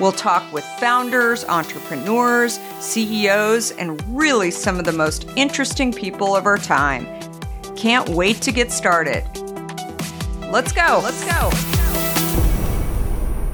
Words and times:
We'll 0.00 0.12
talk 0.12 0.52
with 0.52 0.64
founders, 0.78 1.44
entrepreneurs, 1.46 2.60
CEOs, 2.78 3.72
and 3.72 4.00
really 4.16 4.52
some 4.52 4.78
of 4.78 4.84
the 4.84 4.92
most 4.92 5.28
interesting 5.34 5.92
people 5.92 6.36
of 6.36 6.46
our 6.46 6.56
time. 6.56 7.04
Can't 7.74 8.08
wait 8.10 8.40
to 8.42 8.52
get 8.52 8.70
started. 8.70 9.24
Let's 10.52 10.70
go. 10.70 11.00
Let's 11.02 11.24
go. 11.24 11.50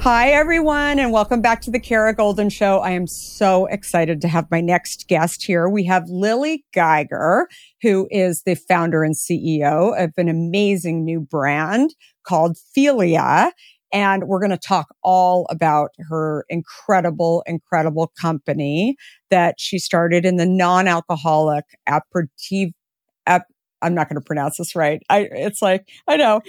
Hi, 0.01 0.29
everyone, 0.29 0.99
and 0.99 1.11
welcome 1.11 1.41
back 1.41 1.61
to 1.61 1.71
the 1.71 1.79
Kara 1.79 2.15
Goldin 2.15 2.51
Show. 2.51 2.77
I 2.77 2.91
am 2.91 3.07
so 3.07 3.65
excited 3.65 4.21
to 4.21 4.27
have 4.27 4.45
my 4.51 4.61
next 4.61 5.07
guest 5.07 5.43
here. 5.43 5.67
We 5.67 5.83
have 5.85 6.07
Lily 6.07 6.63
Geiger, 6.75 7.47
who 7.81 8.07
is 8.11 8.43
the 8.43 8.53
founder 8.53 9.03
and 9.03 9.15
CEO 9.15 9.99
of 9.99 10.13
an 10.17 10.29
amazing 10.29 11.03
new 11.03 11.21
brand 11.21 11.95
called 12.21 12.55
Figlia. 12.77 13.49
And 13.95 14.25
we're 14.27 14.41
going 14.41 14.51
to 14.51 14.57
talk 14.57 14.93
all 15.03 15.47
about 15.49 15.91
her 16.09 16.45
incredible, 16.49 17.43
incredible 17.47 18.11
company 18.19 18.97
that 19.29 19.55
she 19.57 19.79
started 19.79 20.25
in 20.25 20.35
the 20.35 20.45
non-alcoholic 20.45 21.63
aperitif. 21.87 22.73
Ap, 23.25 23.45
I'm 23.81 23.95
not 23.95 24.09
going 24.09 24.19
to 24.19 24.25
pronounce 24.25 24.57
this 24.57 24.75
right. 24.75 25.01
I, 25.09 25.29
it's 25.31 25.61
like, 25.61 25.87
I 26.09 26.17
know, 26.17 26.41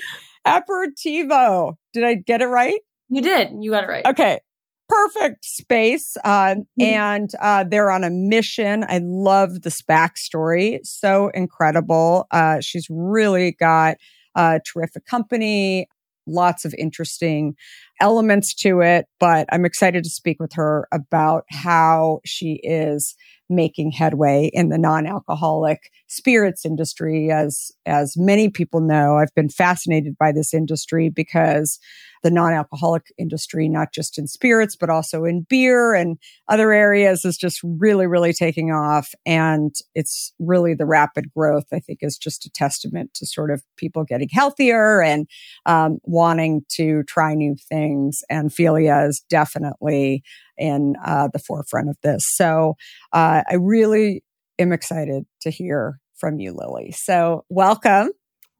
aperitivo. 0.45 1.75
Did 1.93 2.03
I 2.03 2.15
get 2.15 2.43
it 2.43 2.47
right? 2.47 2.81
You 3.11 3.23
did. 3.23 3.53
You 3.61 3.71
got 3.71 3.85
it 3.85 3.89
right. 3.91 4.05
Okay. 4.05 4.41
Perfect 4.89 5.45
space. 5.45 6.17
Uh, 6.25 6.57
mm-hmm. 6.57 6.83
And 6.83 7.31
uh, 7.41 7.63
they're 7.63 7.93
on 7.93 8.03
a 8.03 8.11
mission. 8.11 8.85
I 8.89 9.01
love 9.05 9.63
this 9.63 9.83
backstory. 9.83 10.81
So 10.83 11.29
incredible. 11.29 12.27
Uh, 12.33 12.61
she's 12.61 12.89
really 12.91 13.53
got 13.53 13.99
a 14.35 14.61
terrific 14.67 15.07
company, 15.07 15.89
lots 16.27 16.65
of 16.65 16.75
interesting 16.79 17.55
elements 18.01 18.55
to 18.55 18.81
it, 18.81 19.07
but 19.19 19.47
I'm 19.51 19.65
excited 19.65 20.05
to 20.05 20.11
speak 20.11 20.39
with 20.41 20.53
her 20.55 20.87
about 20.93 21.45
how 21.51 22.21
she 22.25 22.61
is 22.63 23.15
making 23.49 23.93
headway 23.93 24.51
in 24.53 24.71
the 24.71 24.79
non-alcoholic 24.79 25.91
spirits 26.09 26.65
industry. 26.65 27.31
As 27.31 27.71
as 27.87 28.17
many 28.17 28.51
people 28.51 28.81
know 28.81 29.17
i've 29.17 29.35
been 29.35 29.49
fascinated 29.49 30.17
by 30.19 30.33
this 30.33 30.53
industry 30.53 31.09
because 31.09 31.79
the 32.23 32.31
non-alcoholic 32.31 33.05
industry 33.19 33.69
not 33.69 33.93
just 33.93 34.19
in 34.19 34.27
spirits 34.27 34.75
but 34.75 34.91
also 34.91 35.25
in 35.25 35.47
beer 35.49 35.95
and 35.95 36.19
other 36.49 36.73
areas 36.73 37.25
is 37.25 37.37
just 37.37 37.61
really 37.63 38.07
really 38.07 38.33
taking 38.33 38.73
off. 38.73 39.15
And 39.25 39.75
it's 39.95 40.33
really 40.41 40.75
the 40.75 40.87
rapid 40.87 41.33
growth 41.33 41.67
i 41.73 41.79
think 41.79 42.01
is 42.03 42.19
just 42.19 42.45
a 42.47 42.51
testament 42.51 43.15
to 43.15 43.27
sort 43.27 43.51
of 43.53 43.63
people 43.77 44.05
getting 44.05 44.29
healthier 44.33 45.01
and 45.03 45.29
um, 45.67 45.99
wanting 46.03 46.63
to 46.71 47.05
try 47.05 47.35
new 47.35 47.55
things 47.69 47.86
and 48.29 48.51
Figlia 48.51 49.09
is 49.09 49.25
definitely 49.29 50.23
in 50.59 50.95
uh, 51.05 51.29
the 51.33 51.39
forefront 51.39 51.89
of 51.89 51.97
this 52.03 52.23
so 52.35 52.75
uh, 53.13 53.43
i 53.49 53.55
really 53.55 54.23
am 54.59 54.73
excited 54.73 55.25
to 55.43 55.51
hear 55.51 56.01
from 56.17 56.41
you, 56.41 56.53
Lily. 56.53 56.93
So 56.93 57.45
welcome. 57.49 58.11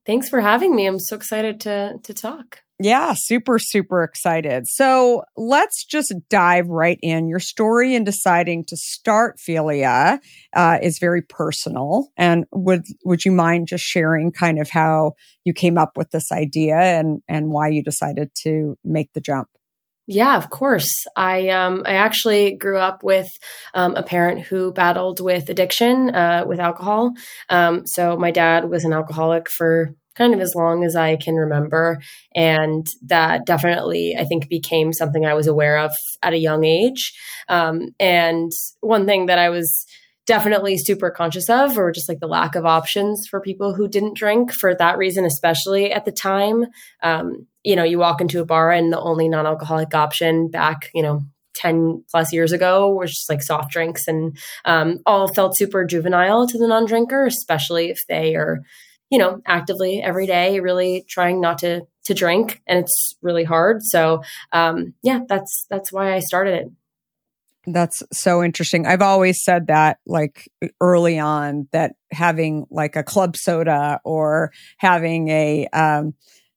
Thanks 0.05 0.29
for 0.29 0.41
having 0.41 0.77
me. 0.77 0.87
I'm 0.87 1.01
so 1.01 1.17
excited 1.17 1.61
to 1.63 1.95
to 2.03 2.15
talk. 2.15 2.61
Yeah, 2.79 3.15
super, 3.17 3.59
super 3.59 4.03
excited. 4.03 4.67
So 4.69 5.23
let's 5.35 5.83
just 5.85 6.15
dive 6.29 6.67
right 6.69 6.99
in. 7.03 7.27
Your 7.27 7.39
story 7.39 7.95
in 7.95 8.05
deciding 8.05 8.67
to 8.67 8.77
start 8.77 9.39
Figlia 9.39 10.19
uh, 10.55 10.79
is 10.83 10.99
very 10.99 11.23
personal. 11.23 12.09
And 12.19 12.45
would 12.53 12.85
would 13.05 13.25
you 13.25 13.33
mind 13.33 13.69
just 13.69 13.85
sharing 13.85 14.31
kind 14.31 14.59
of 14.59 14.69
how 14.69 15.13
you 15.45 15.55
came 15.55 15.79
up 15.79 15.93
with 15.97 16.11
this 16.11 16.31
idea 16.31 16.77
and 16.77 17.23
and 17.29 17.51
why 17.51 17.69
you 17.69 17.83
decided 17.83 18.31
to 18.43 18.77
make 18.85 19.11
the 19.15 19.23
jump? 19.23 19.49
Yeah, 20.07 20.37
of 20.37 20.51
course. 20.51 20.93
I 21.17 21.49
um, 21.49 21.83
I 21.87 21.95
actually 21.95 22.57
grew 22.57 22.79
up 22.79 23.03
with 23.03 23.29
um, 23.73 23.97
a 23.97 24.03
parent 24.03 24.43
who 24.43 24.71
battled 24.71 25.19
with 25.19 25.49
addiction 25.49 26.15
uh, 26.15 26.45
with 26.47 26.61
alcohol. 26.61 27.13
Um, 27.49 27.87
so 27.87 28.17
my 28.19 28.31
dad 28.31 28.69
was 28.69 28.85
an 28.85 28.93
alcoholic 28.93 29.49
for 29.51 29.95
kind 30.17 30.35
of 30.35 30.41
as 30.41 30.55
long 30.55 30.85
as 30.85 30.97
I 30.97 31.17
can 31.17 31.35
remember, 31.35 31.99
and 32.35 32.87
that 33.07 33.47
definitely 33.47 34.17
I 34.19 34.25
think 34.25 34.49
became 34.49 34.93
something 34.93 35.25
I 35.25 35.35
was 35.35 35.47
aware 35.47 35.79
of 35.79 35.93
at 36.23 36.33
a 36.33 36.39
young 36.39 36.65
age. 36.65 37.13
Um, 37.49 37.91
and 38.01 38.51
one 38.81 39.07
thing 39.07 39.27
that 39.27 39.39
I 39.39 39.51
was 39.51 39.87
definitely 40.27 40.77
super 40.77 41.11
conscious 41.11 41.49
of 41.49 41.79
or 41.79 41.93
just 41.93 42.09
like 42.09 42.19
the 42.19 42.27
lack 42.27 42.57
of 42.57 42.67
options 42.67 43.27
for 43.31 43.41
people 43.41 43.75
who 43.75 43.89
didn't 43.89 44.17
drink 44.17 44.53
for 44.53 44.75
that 44.75 44.99
reason 44.99 45.25
especially 45.25 45.93
at 45.93 46.05
the 46.05 46.13
time. 46.13 46.67
Um, 47.03 47.47
you 47.63 47.77
know 47.77 47.85
you 47.85 47.99
walk 47.99 48.21
into 48.21 48.41
a 48.41 48.45
bar 48.45 48.73
and 48.73 48.93
the 48.93 49.01
only 49.01 49.29
non-alcoholic 49.29 49.95
option 49.95 50.49
back 50.49 50.91
you 50.95 51.03
know 51.03 51.23
10 51.55 52.05
plus 52.11 52.33
years 52.33 52.53
ago 52.53 52.93
was 52.93 53.11
just 53.11 53.31
like 53.31 53.43
soft 53.43 53.71
drinks. 53.71 54.07
And 54.07 54.37
um, 54.67 54.99
all 55.07 55.33
felt 55.33 55.57
super 55.57 55.87
juvenile 55.87 56.47
to 56.47 56.59
the 56.59 56.69
non-drinker 56.69 57.25
especially 57.27 57.91
if 57.91 58.01
they 58.09 58.35
are 58.35 58.61
you 59.11 59.19
know 59.19 59.41
actively 59.47 60.03
every 60.03 60.27
day 60.27 60.61
really 60.61 61.05
trying 61.09 61.41
not 61.41 61.59
to 61.59 61.83
to 62.05 62.15
drink 62.15 62.63
and 62.67 62.79
it's 62.79 63.15
really 63.23 63.45
hard 63.45 63.83
so 63.83 64.23
um, 64.53 64.95
yeah 65.03 65.21
that's 65.29 65.67
that's 65.71 65.93
why 65.93 66.15
i 66.15 66.19
started 66.19 66.55
it 66.55 66.71
that's 67.67 68.03
so 68.13 68.43
interesting. 68.43 68.87
I've 68.87 69.03
always 69.03 69.43
said 69.43 69.67
that 69.67 69.99
like 70.07 70.49
early 70.81 71.19
on 71.19 71.69
that 71.73 71.97
having 72.13 72.67
like 72.71 72.97
a 72.97 73.03
club 73.03 73.37
soda 73.37 74.01
or 74.05 74.53
having 74.79 75.29
a 75.29 75.67
um 75.73 76.15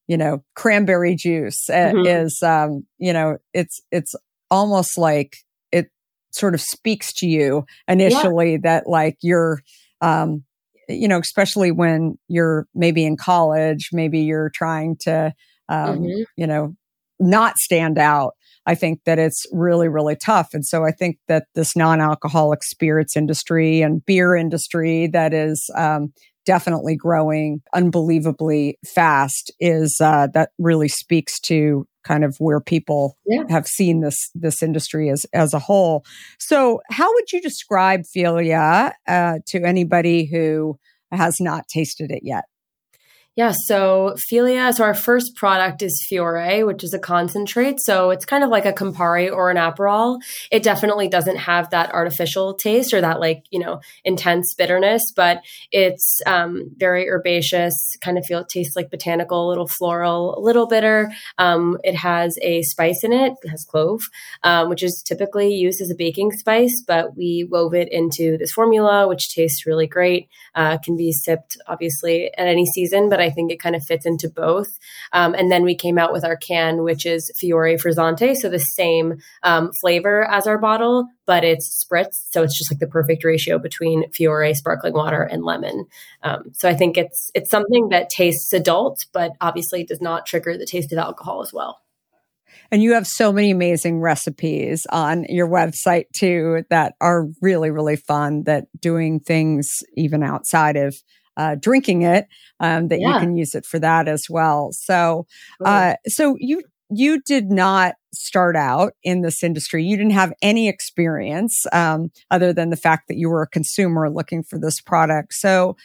you 0.07 0.17
know 0.17 0.43
cranberry 0.55 1.16
juice 1.16 1.69
uh, 1.69 1.91
mm-hmm. 1.93 2.05
is 2.05 2.41
um 2.43 2.85
you 2.97 3.13
know 3.13 3.37
it's 3.53 3.81
it's 3.91 4.13
almost 4.51 4.97
like 4.97 5.37
it 5.71 5.89
sort 6.31 6.53
of 6.53 6.61
speaks 6.61 7.11
to 7.13 7.27
you 7.27 7.66
initially 7.87 8.53
yeah. 8.53 8.57
that 8.63 8.87
like 8.87 9.17
you're 9.21 9.61
um 10.01 10.43
you 10.89 11.07
know 11.07 11.19
especially 11.19 11.72
when 11.72 12.17
you're 12.27 12.67
maybe 12.75 13.05
in 13.05 13.16
college 13.16 13.89
maybe 13.94 14.19
you're 14.19 14.51
trying 14.53 14.95
to 15.00 15.31
um 15.69 16.00
mm-hmm. 16.00 16.22
you 16.35 16.47
know 16.47 16.75
not 17.19 17.57
stand 17.57 17.97
out 17.97 18.33
I 18.69 18.75
think 18.75 19.03
that 19.05 19.17
it's 19.17 19.47
really, 19.51 19.88
really 19.88 20.16
tough. 20.16 20.49
And 20.53 20.63
so 20.63 20.85
I 20.85 20.91
think 20.91 21.17
that 21.28 21.45
this 21.55 21.75
non-alcoholic 21.75 22.63
spirits 22.63 23.17
industry 23.17 23.81
and 23.81 24.05
beer 24.05 24.35
industry 24.35 25.08
that 25.08 25.34
is, 25.34 25.72
um, 25.75 26.14
definitely 26.46 26.96
growing 26.96 27.61
unbelievably 27.73 28.78
fast 28.85 29.52
is, 29.59 29.99
uh, 29.99 30.28
that 30.35 30.52
really 30.59 30.87
speaks 30.87 31.40
to 31.40 31.87
kind 32.03 32.23
of 32.23 32.35
where 32.40 32.59
people 32.59 33.17
yeah. 33.25 33.43
have 33.49 33.67
seen 33.67 34.01
this, 34.01 34.29
this 34.34 34.63
industry 34.63 35.09
as, 35.09 35.25
as 35.34 35.53
a 35.53 35.59
whole. 35.59 36.05
So 36.40 36.81
how 36.90 37.11
would 37.13 37.31
you 37.31 37.41
describe 37.41 38.01
Figlia, 38.16 38.93
uh, 39.07 39.40
to 39.47 39.63
anybody 39.63 40.25
who 40.25 40.78
has 41.11 41.37
not 41.40 41.67
tasted 41.67 42.11
it 42.11 42.22
yet? 42.23 42.46
Yeah, 43.40 43.53
so 43.53 44.16
Figlia, 44.30 44.74
so 44.74 44.84
our 44.84 44.94
first 44.94 45.38
product 45.38 45.82
is 45.82 46.06
Fiore, 46.09 46.66
which 46.66 46.84
is 46.84 46.94
a 46.94 47.00
concentrate. 47.00 47.80
So 47.80 48.09
it's 48.09 48.26
kind 48.26 48.44
of 48.44 48.50
like 48.50 48.66
a 48.66 48.74
Campari 48.74 49.32
or 49.32 49.50
an 49.50 49.56
Aperol. 49.56 50.20
It 50.52 50.62
definitely 50.62 51.08
doesn't 51.08 51.38
have 51.38 51.70
that 51.70 51.94
artificial 51.94 52.56
taste 52.56 52.94
or 52.94 53.00
that 53.00 53.22
like, 53.22 53.46
you 53.50 53.59
know, 53.59 53.80
intense 54.03 54.53
bitterness, 54.56 55.14
but 55.16 55.40
it's 55.72 56.20
um, 56.26 56.72
very 56.76 57.08
herbaceous, 57.08 57.96
kind 58.02 58.18
of 58.18 58.26
feel 58.26 58.40
it 58.40 58.50
tastes 58.50 58.76
like 58.76 58.91
botanical, 58.91 59.47
a 59.47 59.47
little 59.47 59.70
floral, 59.70 60.38
a 60.38 60.41
little 60.41 60.68
bitter. 60.68 61.09
Um, 61.38 61.78
it 61.86 61.96
has 61.96 62.38
a 62.41 62.62
spice 62.64 63.06
in 63.06 63.14
it, 63.14 63.36
it 63.41 63.47
has 63.47 63.64
clove, 63.64 64.02
um, 64.44 64.68
which 64.68 64.84
is 64.84 65.02
typically 65.02 65.53
used 65.53 65.80
as 65.80 65.90
a 65.90 65.96
baking 65.96 66.34
spice, 66.34 66.84
but 66.86 67.16
we 67.16 67.47
wove 67.50 67.74
it 67.74 67.88
into 67.90 68.38
this 68.38 68.52
formula, 68.52 69.08
which 69.08 69.34
tastes 69.34 69.66
really 69.66 69.88
great. 69.88 70.28
Uh, 70.56 70.78
can 70.84 70.97
be 70.97 71.14
sipped 71.14 71.56
obviously 71.68 72.34
at 72.38 72.46
any 72.46 72.66
season, 72.66 73.08
but 73.08 73.22
I 73.22 73.28
I 73.29 73.31
think 73.31 73.52
it 73.52 73.61
kind 73.61 73.76
of 73.76 73.84
fits 73.84 74.05
into 74.05 74.29
both. 74.29 74.67
Um, 75.14 75.34
and 75.34 75.52
then 75.52 75.64
we 75.64 75.76
came 75.76 75.97
out 75.97 76.11
with 76.11 76.26
our 76.26 76.35
can, 76.35 76.84
which 76.84 77.05
is 77.05 77.31
Fiore 77.40 77.78
Frizzante, 77.78 78.35
so 78.35 78.49
the 78.49 78.59
same 78.59 79.20
um, 79.43 79.72
flavor 79.81 80.23
as 80.29 80.47
our 80.47 80.58
bottle, 80.58 81.08
but 81.26 81.43
it's 81.43 81.85
spritz, 81.85 82.28
so 82.31 82.43
it's 82.43 82.58
just 82.58 82.72
like 82.72 82.79
the 82.79 82.87
perfect 82.87 83.23
ratio 83.23 83.59
between 83.59 84.09
Fiore 84.11 84.53
sparkling 84.53 84.93
water 84.93 85.22
and 85.22 85.43
lemon. 85.43 85.85
Um, 86.23 86.52
so 86.53 86.67
I 86.67 86.73
think 86.73 86.97
it's 86.97 87.29
it's 87.35 87.52
something 87.52 87.90
that 87.90 88.09
tastes 88.09 88.52
adult, 88.52 88.97
but 89.14 89.34
obviously 89.40 89.84
does 89.84 90.02
not 90.02 90.26
trigger 90.26 90.58
the 90.58 90.66
taste 90.66 90.91
of 90.91 90.97
alcohol 90.97 91.41
as 91.41 91.53
well. 91.53 91.81
And 92.72 92.84
you 92.84 92.93
have 92.93 93.08
so 93.08 93.31
many 93.31 93.52
amazing 93.52 93.99
recipes 93.99 94.85
on 94.91 95.26
your 95.29 95.47
website 95.47 96.05
too 96.16 96.64
that 96.70 96.93
are 97.02 97.28
really, 97.41 97.72
really 97.72 97.96
fun 97.96 98.43
that 98.43 98.66
doing 98.79 99.20
things 99.20 99.70
even 99.96 100.23
outside 100.23 100.76
of 100.76 100.96
uh, 101.40 101.56
drinking 101.56 102.02
it, 102.02 102.28
um, 102.59 102.90
that 102.90 103.00
yeah. 103.00 103.14
you 103.14 103.20
can 103.20 103.38
use 103.38 103.56
it 103.56 103.66
for 103.66 103.80
that 103.80 104.09
as 104.09 104.26
well. 104.30 104.72
So, 104.74 105.26
uh, 105.64 105.94
so 106.06 106.36
you 106.38 106.62
you 106.91 107.22
did 107.22 107.50
not 107.50 107.96
start 108.12 108.56
out 108.56 108.94
in 109.03 109.22
this 109.22 109.41
industry. 109.41 109.84
You 109.84 109.96
didn't 109.96 110.12
have 110.14 110.34
any 110.41 110.68
experience 110.68 111.66
um, 111.72 112.12
other 112.30 112.52
than 112.52 112.72
the 112.72 112.76
fact 112.76 113.08
that 113.08 113.16
you 113.16 113.30
were 113.30 113.44
a 113.44 113.47
consumer 113.47 114.09
looking 114.09 114.44
for 114.44 114.59
this 114.59 114.82
product. 114.82 115.34
So, 115.34 115.78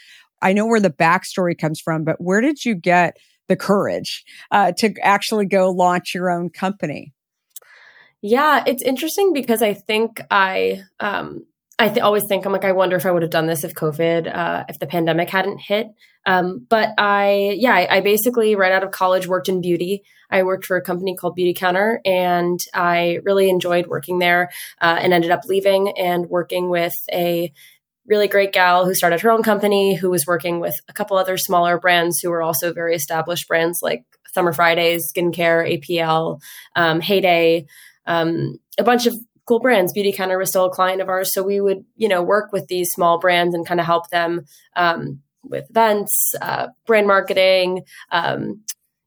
I 0.43 0.53
know 0.53 0.67
where 0.67 0.81
the 0.81 0.91
backstory 0.91 1.57
comes 1.57 1.81
from, 1.81 2.03
but 2.03 2.21
where 2.21 2.41
did 2.41 2.65
you 2.65 2.75
get 2.75 3.17
the 3.49 3.57
courage 3.57 4.25
uh, 4.51 4.73
to 4.79 4.93
actually 5.03 5.47
go 5.47 5.71
launch 5.71 6.15
your 6.15 6.31
own 6.31 6.51
company? 6.51 7.13
Yeah, 8.23 8.65
it's 8.67 8.83
interesting 8.83 9.33
because 9.33 9.63
I 9.63 9.75
think 9.75 10.21
I 10.31 10.83
um, 10.99 11.45
I 11.79 11.89
th- 11.89 12.01
always 12.01 12.23
think 12.29 12.47
I'm 12.47 12.53
like 12.53 12.65
I 12.65 12.73
wonder 12.73 12.97
if 12.97 13.05
I 13.05 13.11
would 13.11 13.23
have 13.23 13.31
done 13.31 13.47
this 13.47 13.65
if 13.65 13.75
COVID, 13.75 14.33
uh, 14.33 14.65
if 14.69 14.79
the 14.79 14.87
pandemic 14.87 15.29
hadn't 15.29 15.59
hit. 15.59 15.89
Um, 16.27 16.67
but 16.69 16.91
I, 16.97 17.57
yeah, 17.59 17.75
I, 17.75 17.97
I, 17.97 18.01
basically 18.01 18.57
right 18.57 18.73
out 18.73 18.83
of 18.83 18.93
college 18.93 19.27
worked 19.27 19.49
in 19.49 19.61
beauty. 19.61 20.03
I 20.31 20.43
worked 20.43 20.65
for 20.65 20.77
a 20.77 20.83
company 20.83 21.15
called 21.15 21.37
Beautycounter, 21.37 21.99
and 22.05 22.59
I 22.73 23.19
really 23.25 23.51
enjoyed 23.51 23.89
working 23.89 24.21
there. 24.21 24.51
Uh, 24.81 24.99
and 25.01 25.13
ended 25.13 25.31
up 25.31 25.45
leaving 25.47 25.93
and 25.99 26.27
working 26.31 26.71
with 26.71 26.95
a 27.13 27.53
really 28.07 28.29
great 28.29 28.53
gal 28.53 28.87
who 28.87 28.95
started 28.95 29.21
her 29.21 29.31
own 29.31 29.43
company, 29.43 29.95
who 29.95 30.11
was 30.11 30.27
working 30.27 30.61
with 30.61 30.75
a 30.89 30.93
couple 30.93 31.17
other 31.17 31.37
smaller 31.37 31.79
brands 31.79 32.21
who 32.21 32.31
were 32.31 32.43
also 32.43 32.73
very 32.73 32.95
established 32.95 33.49
brands 33.49 33.81
like 33.83 34.05
Summer 34.33 34.53
Fridays, 34.53 35.13
Skincare, 35.13 35.79
APL, 35.79 36.41
um, 36.77 37.01
Heyday. 37.01 37.67
Um, 38.07 38.59
a 38.79 38.85
bunch 38.85 39.07
of 39.07 39.15
cool 39.47 39.61
brands. 39.61 39.93
Beautycounter 39.93 40.39
was 40.39 40.49
still 40.49 40.67
a 40.67 40.71
client 40.71 41.01
of 41.01 41.09
ours, 41.09 41.33
so 41.33 41.43
we 41.43 41.61
would 41.61 41.85
you 41.97 42.09
know 42.09 42.23
work 42.23 42.53
with 42.53 42.67
these 42.69 42.91
small 42.91 43.19
brands 43.19 43.55
and 43.55 43.67
kind 43.67 43.81
of 43.81 43.87
help 43.87 44.09
them 44.11 44.45
um, 44.77 45.21
with 45.43 45.69
events, 45.71 46.35
uh, 46.41 46.69
brand 46.87 47.07
marketing, 47.07 47.85
um, 48.11 48.63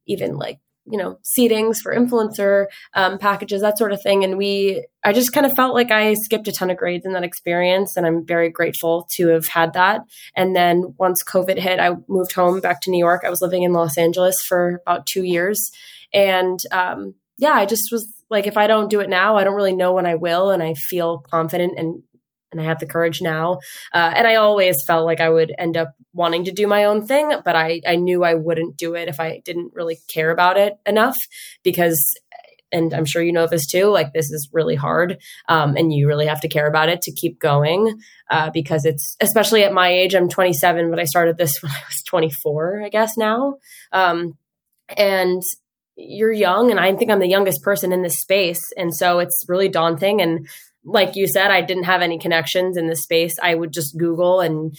even 0.06 0.38
like 0.38 0.60
you 0.90 0.98
know 0.98 1.20
seatings 1.24 1.78
for 1.82 1.94
influencer 1.94 2.68
um, 2.94 3.18
packages, 3.18 3.62
that 3.62 3.78
sort 3.78 3.92
of 3.92 4.02
thing. 4.02 4.24
And 4.24 4.38
we, 4.38 4.86
I 5.04 5.14
just 5.14 5.34
kind 5.34 5.46
of 5.46 5.54
felt 5.56 5.74
like 5.74 5.92
I 5.92 6.14
skipped 6.14 6.48
a 6.48 6.52
ton 6.52 6.70
of 6.70 6.78
grades 6.78 7.06
in 7.06 7.14
that 7.14 7.24
experience, 7.24 7.98
and 7.98 8.06
I'm 8.06 8.26
very 8.26 8.50
grateful 8.50 9.08
to 9.16 9.28
have 9.30 9.48
had 9.48 9.74
that. 9.74 10.02
And 10.36 10.56
then 10.56 10.96
once 10.98 11.24
COVID 11.24 11.58
hit, 11.58 11.80
I 11.80 11.96
moved 12.08 12.34
home 12.34 12.60
back 12.60 12.82
to 12.82 12.92
New 12.92 13.00
York. 13.00 13.24
I 13.26 13.30
was 13.30 13.42
living 13.42 13.64
in 13.64 13.74
Los 13.74 13.98
Angeles 13.98 14.42
for 14.48 14.82
about 14.86 15.06
two 15.06 15.24
years, 15.24 15.72
and 16.14 16.60
um, 16.72 17.16
yeah, 17.38 17.54
I 17.54 17.66
just 17.66 17.90
was 17.92 18.14
like, 18.30 18.48
if 18.48 18.58
I 18.58 18.68
don't 18.68 18.90
do 18.90 19.00
it 19.00 19.10
now, 19.10 19.38
I 19.38 19.44
don't 19.44 19.56
really 19.56 19.76
know 19.76 19.94
when 19.94 20.06
I 20.06 20.16
will. 20.16 20.50
And 20.52 20.62
I 20.62 20.74
feel 20.74 21.20
confident 21.20 21.78
and 21.78 22.04
and 22.52 22.62
I 22.62 22.64
have 22.64 22.80
the 22.80 22.86
courage 22.86 23.22
now. 23.22 23.60
Uh, 23.94 24.14
and 24.16 24.28
I 24.28 24.36
always 24.36 24.78
felt 24.86 25.06
like 25.06 25.20
I 25.20 25.30
would 25.30 25.54
end 25.58 25.76
up 25.76 25.94
wanting 26.14 26.46
to 26.46 26.52
do 26.52 26.68
my 26.68 26.86
own 26.86 27.06
thing, 27.06 27.32
but 27.44 27.56
I, 27.56 27.82
I 27.86 27.98
knew 27.98 28.24
I 28.24 28.36
wouldn't 28.36 28.78
do 28.78 28.96
it 28.96 29.10
if 29.10 29.20
I 29.20 29.42
didn't 29.44 29.74
really 29.74 30.00
care 30.08 30.32
about 30.32 30.58
it 30.58 30.74
enough 30.86 31.18
because, 31.64 32.00
and 32.72 32.94
I'm 32.94 33.06
sure 33.06 33.22
you 33.22 33.34
know 33.34 33.48
this 33.48 33.68
too, 33.68 33.90
like 33.90 34.14
this 34.14 34.32
is 34.32 34.50
really 34.54 34.76
hard. 34.76 35.18
Um, 35.50 35.76
and 35.76 35.94
you 35.94 36.08
really 36.08 36.28
have 36.28 36.42
to 36.42 36.48
care 36.48 36.68
about 36.68 36.90
it 36.90 37.02
to 37.04 37.14
keep 37.14 37.40
going 37.40 38.00
uh, 38.32 38.50
because 38.52 38.86
it's, 38.86 39.16
especially 39.20 39.64
at 39.64 39.74
my 39.74 39.90
age, 39.90 40.16
I'm 40.16 40.30
27, 40.30 40.90
but 40.90 41.00
I 41.00 41.06
started 41.06 41.38
this 41.38 41.58
when 41.62 41.72
I 41.72 41.84
was 41.86 42.02
24, 42.08 42.84
I 42.86 42.90
guess 42.90 43.18
now. 43.18 43.56
Um, 43.92 44.38
and 44.96 45.44
you're 45.98 46.32
young 46.32 46.70
and 46.72 46.80
I 46.80 46.96
think 46.96 47.12
I'm 47.12 47.20
the 47.20 47.28
youngest 47.28 47.64
person 47.64 47.92
in 47.92 48.04
this 48.04 48.20
space. 48.20 48.62
And 48.78 48.96
so 48.96 49.20
it's 49.20 49.44
really 49.48 49.68
daunting. 49.68 50.22
And 50.22 50.48
like 50.86 51.16
you 51.16 51.28
said, 51.28 51.52
I 51.52 51.62
didn't 51.62 51.84
have 51.84 52.02
any 52.02 52.20
connections 52.20 52.78
in 52.78 52.88
this 52.88 53.04
space. 53.04 53.36
I 53.42 53.56
would 53.56 53.74
just 53.74 53.98
Google 53.98 54.40
and 54.40 54.78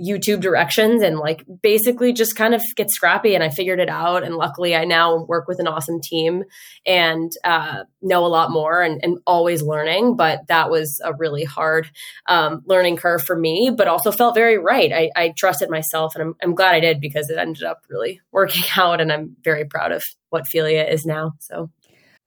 YouTube 0.00 0.40
directions 0.40 1.02
and 1.02 1.18
like 1.18 1.44
basically 1.62 2.12
just 2.12 2.36
kind 2.36 2.54
of 2.54 2.62
get 2.76 2.90
scrappy. 2.90 3.34
And 3.34 3.44
I 3.44 3.50
figured 3.50 3.80
it 3.80 3.88
out. 3.88 4.22
And 4.22 4.36
luckily, 4.36 4.74
I 4.74 4.84
now 4.84 5.24
work 5.24 5.46
with 5.46 5.60
an 5.60 5.68
awesome 5.68 6.00
team 6.00 6.44
and 6.86 7.30
uh, 7.44 7.84
know 8.00 8.24
a 8.24 8.28
lot 8.28 8.50
more 8.50 8.80
and, 8.82 9.00
and, 9.02 9.18
always 9.26 9.62
learning. 9.62 10.16
But 10.16 10.46
that 10.48 10.70
was 10.70 11.00
a 11.04 11.12
really 11.12 11.44
hard 11.44 11.90
um, 12.26 12.62
learning 12.64 12.96
curve 12.96 13.22
for 13.22 13.36
me, 13.36 13.70
but 13.76 13.86
also 13.86 14.10
felt 14.10 14.34
very 14.34 14.56
right. 14.56 14.92
I, 14.92 15.10
I 15.14 15.34
trusted 15.36 15.68
myself 15.68 16.14
and 16.14 16.22
I'm, 16.22 16.34
I'm, 16.42 16.54
glad 16.54 16.74
I 16.74 16.80
did 16.80 17.00
because 17.00 17.28
it 17.28 17.38
ended 17.38 17.64
up 17.64 17.84
really 17.90 18.20
working 18.32 18.62
out. 18.76 19.00
And 19.00 19.12
I'm 19.12 19.36
very 19.44 19.66
proud 19.66 19.92
of 19.92 20.02
what 20.30 20.44
Figlia 20.52 20.90
is 20.90 21.04
now. 21.04 21.34
So 21.40 21.70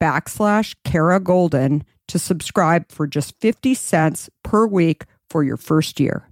backslash 0.00 0.74
Kara 0.84 1.20
Goldin 1.20 1.82
to 2.08 2.18
subscribe 2.18 2.90
for 2.90 3.06
just 3.06 3.34
50 3.40 3.74
cents 3.74 4.30
per 4.42 4.66
week 4.66 5.04
for 5.28 5.42
your 5.42 5.56
first 5.56 6.00
year. 6.00 6.28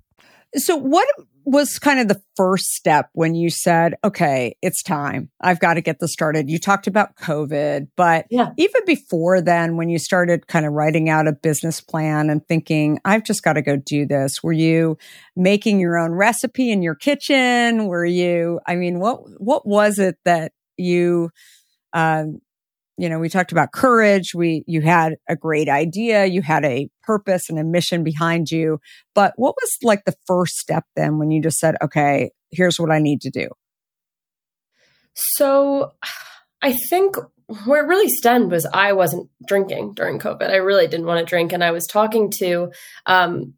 So, 0.54 0.76
what 0.76 1.06
was 1.46 1.78
kind 1.78 2.00
of 2.00 2.08
the 2.08 2.20
first 2.34 2.72
step 2.72 3.08
when 3.12 3.36
you 3.36 3.50
said, 3.50 3.94
okay, 4.02 4.56
it's 4.62 4.82
time. 4.82 5.30
I've 5.40 5.60
got 5.60 5.74
to 5.74 5.80
get 5.80 6.00
this 6.00 6.12
started. 6.12 6.50
You 6.50 6.58
talked 6.58 6.88
about 6.88 7.14
COVID, 7.16 7.86
but 7.96 8.26
yeah. 8.30 8.50
even 8.56 8.84
before 8.84 9.40
then, 9.40 9.76
when 9.76 9.88
you 9.88 10.00
started 10.00 10.48
kind 10.48 10.66
of 10.66 10.72
writing 10.72 11.08
out 11.08 11.28
a 11.28 11.32
business 11.32 11.80
plan 11.80 12.30
and 12.30 12.46
thinking, 12.48 12.98
I've 13.04 13.22
just 13.22 13.44
got 13.44 13.52
to 13.52 13.62
go 13.62 13.76
do 13.76 14.06
this, 14.06 14.42
were 14.42 14.52
you 14.52 14.98
making 15.36 15.78
your 15.78 15.96
own 15.96 16.10
recipe 16.12 16.72
in 16.72 16.82
your 16.82 16.96
kitchen? 16.96 17.86
Were 17.86 18.04
you, 18.04 18.58
I 18.66 18.74
mean, 18.74 18.98
what, 18.98 19.20
what 19.40 19.64
was 19.64 20.00
it 20.00 20.16
that 20.24 20.50
you, 20.76 21.30
um, 21.92 22.40
you 22.98 23.08
know, 23.08 23.18
we 23.18 23.28
talked 23.28 23.52
about 23.52 23.72
courage. 23.72 24.34
We, 24.34 24.64
you 24.66 24.80
had 24.80 25.16
a 25.28 25.36
great 25.36 25.68
idea. 25.68 26.24
You 26.24 26.42
had 26.42 26.64
a 26.64 26.88
purpose 27.02 27.50
and 27.50 27.58
a 27.58 27.64
mission 27.64 28.04
behind 28.04 28.50
you. 28.50 28.78
But 29.14 29.34
what 29.36 29.54
was 29.60 29.76
like 29.82 30.04
the 30.04 30.14
first 30.26 30.56
step 30.56 30.84
then 30.96 31.18
when 31.18 31.30
you 31.30 31.42
just 31.42 31.58
said, 31.58 31.76
okay, 31.82 32.30
here's 32.50 32.80
what 32.80 32.90
I 32.90 32.98
need 32.98 33.20
to 33.22 33.30
do? 33.30 33.48
So 35.14 35.92
I 36.62 36.74
think 36.88 37.16
where 37.64 37.84
it 37.84 37.88
really 37.88 38.08
stemmed 38.08 38.50
was 38.50 38.66
I 38.66 38.92
wasn't 38.92 39.28
drinking 39.46 39.94
during 39.94 40.18
COVID. 40.18 40.50
I 40.50 40.56
really 40.56 40.88
didn't 40.88 41.06
want 41.06 41.20
to 41.20 41.24
drink. 41.24 41.52
And 41.52 41.62
I 41.62 41.70
was 41.70 41.86
talking 41.86 42.32
to, 42.38 42.72
um, 43.06 43.54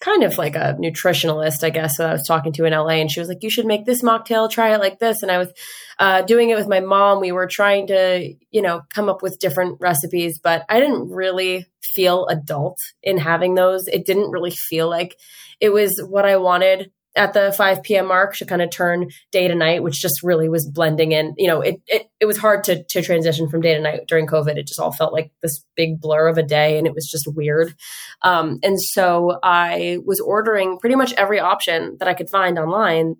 kind 0.00 0.24
of 0.24 0.38
like 0.38 0.56
a 0.56 0.76
nutritionalist, 0.80 1.62
I 1.62 1.70
guess, 1.70 1.98
that 1.98 2.08
I 2.08 2.12
was 2.12 2.26
talking 2.26 2.52
to 2.54 2.64
in 2.64 2.72
LA. 2.72 2.94
And 2.94 3.10
she 3.10 3.20
was 3.20 3.28
like, 3.28 3.42
you 3.42 3.50
should 3.50 3.66
make 3.66 3.84
this 3.84 4.02
mocktail, 4.02 4.50
try 4.50 4.74
it 4.74 4.80
like 4.80 4.98
this. 4.98 5.22
And 5.22 5.30
I 5.30 5.38
was 5.38 5.52
uh, 5.98 6.22
doing 6.22 6.48
it 6.50 6.56
with 6.56 6.68
my 6.68 6.80
mom. 6.80 7.20
We 7.20 7.32
were 7.32 7.46
trying 7.46 7.86
to, 7.88 8.34
you 8.50 8.62
know, 8.62 8.82
come 8.94 9.08
up 9.08 9.22
with 9.22 9.38
different 9.38 9.78
recipes, 9.80 10.38
but 10.38 10.64
I 10.68 10.80
didn't 10.80 11.10
really 11.10 11.66
feel 11.82 12.26
adult 12.26 12.78
in 13.02 13.18
having 13.18 13.54
those. 13.54 13.86
It 13.88 14.06
didn't 14.06 14.30
really 14.30 14.52
feel 14.52 14.88
like 14.88 15.16
it 15.60 15.70
was 15.70 16.00
what 16.08 16.24
I 16.24 16.38
wanted 16.38 16.90
at 17.16 17.32
the 17.32 17.52
5 17.56 17.82
p.m. 17.82 18.06
mark 18.06 18.36
to 18.36 18.46
kind 18.46 18.62
of 18.62 18.70
turn 18.70 19.08
day 19.32 19.48
to 19.48 19.54
night, 19.54 19.82
which 19.82 20.00
just 20.00 20.22
really 20.22 20.48
was 20.48 20.68
blending 20.68 21.12
in. 21.12 21.34
You 21.36 21.48
know, 21.48 21.60
it, 21.60 21.80
it, 21.86 22.08
it 22.20 22.26
was 22.26 22.38
hard 22.38 22.64
to, 22.64 22.84
to 22.84 23.02
transition 23.02 23.48
from 23.48 23.60
day 23.60 23.74
to 23.74 23.80
night 23.80 24.02
during 24.06 24.26
COVID. 24.26 24.56
It 24.56 24.66
just 24.66 24.78
all 24.78 24.92
felt 24.92 25.12
like 25.12 25.32
this 25.42 25.64
big 25.74 26.00
blur 26.00 26.28
of 26.28 26.38
a 26.38 26.42
day 26.42 26.78
and 26.78 26.86
it 26.86 26.94
was 26.94 27.08
just 27.10 27.26
weird. 27.34 27.74
Um, 28.22 28.58
and 28.62 28.80
so 28.80 29.38
I 29.42 29.98
was 30.04 30.20
ordering 30.20 30.78
pretty 30.78 30.96
much 30.96 31.12
every 31.14 31.40
option 31.40 31.96
that 31.98 32.08
I 32.08 32.14
could 32.14 32.30
find 32.30 32.58
online 32.58 33.16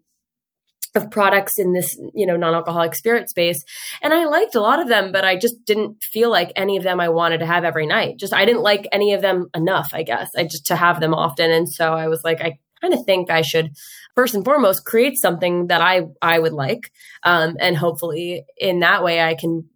of 0.95 1.11
products 1.11 1.59
in 1.59 1.73
this, 1.73 1.97
you 2.15 2.27
know, 2.27 2.37
non-alcoholic 2.37 2.95
spirit 2.95 3.31
space. 3.31 3.63
And 4.03 4.13
I 4.13 4.25
liked 4.25 4.57
a 4.57 4.61
lot 4.61 4.81
of 4.81 4.89
them, 4.89 5.13
but 5.13 5.25
I 5.25 5.37
just 5.37 5.65
didn't 5.65 6.03
feel 6.03 6.31
like 6.31 6.53
any 6.57 6.77
of 6.77 6.83
them 6.83 7.01
I 7.01 7.09
wanted 7.09 7.39
to 7.39 7.47
have 7.47 7.65
every 7.65 7.87
night. 7.87 8.19
Just 8.19 8.35
I 8.35 8.45
didn't 8.45 8.63
like 8.63 8.89
any 8.91 9.15
of 9.15 9.23
them 9.23 9.49
enough, 9.55 9.91
I 9.93 10.03
guess. 10.03 10.31
I 10.37 10.45
just 10.45 10.67
to 10.67 10.77
have 10.77 11.01
them 11.01 11.15
often. 11.15 11.51
And 11.51 11.69
so 11.69 11.95
I 11.95 12.09
was 12.09 12.23
like, 12.25 12.41
I 12.41 12.59
kind 12.81 12.95
of 12.95 13.05
think 13.05 13.31
I 13.31 13.43
should 13.43 13.71
first 14.15 14.35
and 14.35 14.45
foremost 14.45 14.85
create 14.85 15.17
something 15.17 15.69
that 15.69 15.81
I 15.81 16.03
I 16.23 16.39
would 16.39 16.53
like, 16.53 16.93
um, 17.23 17.57
and 17.61 17.77
hopefully 17.77 18.45
in 18.57 18.81
that 18.81 19.03
way 19.03 19.23
I 19.23 19.35
can 19.35 19.69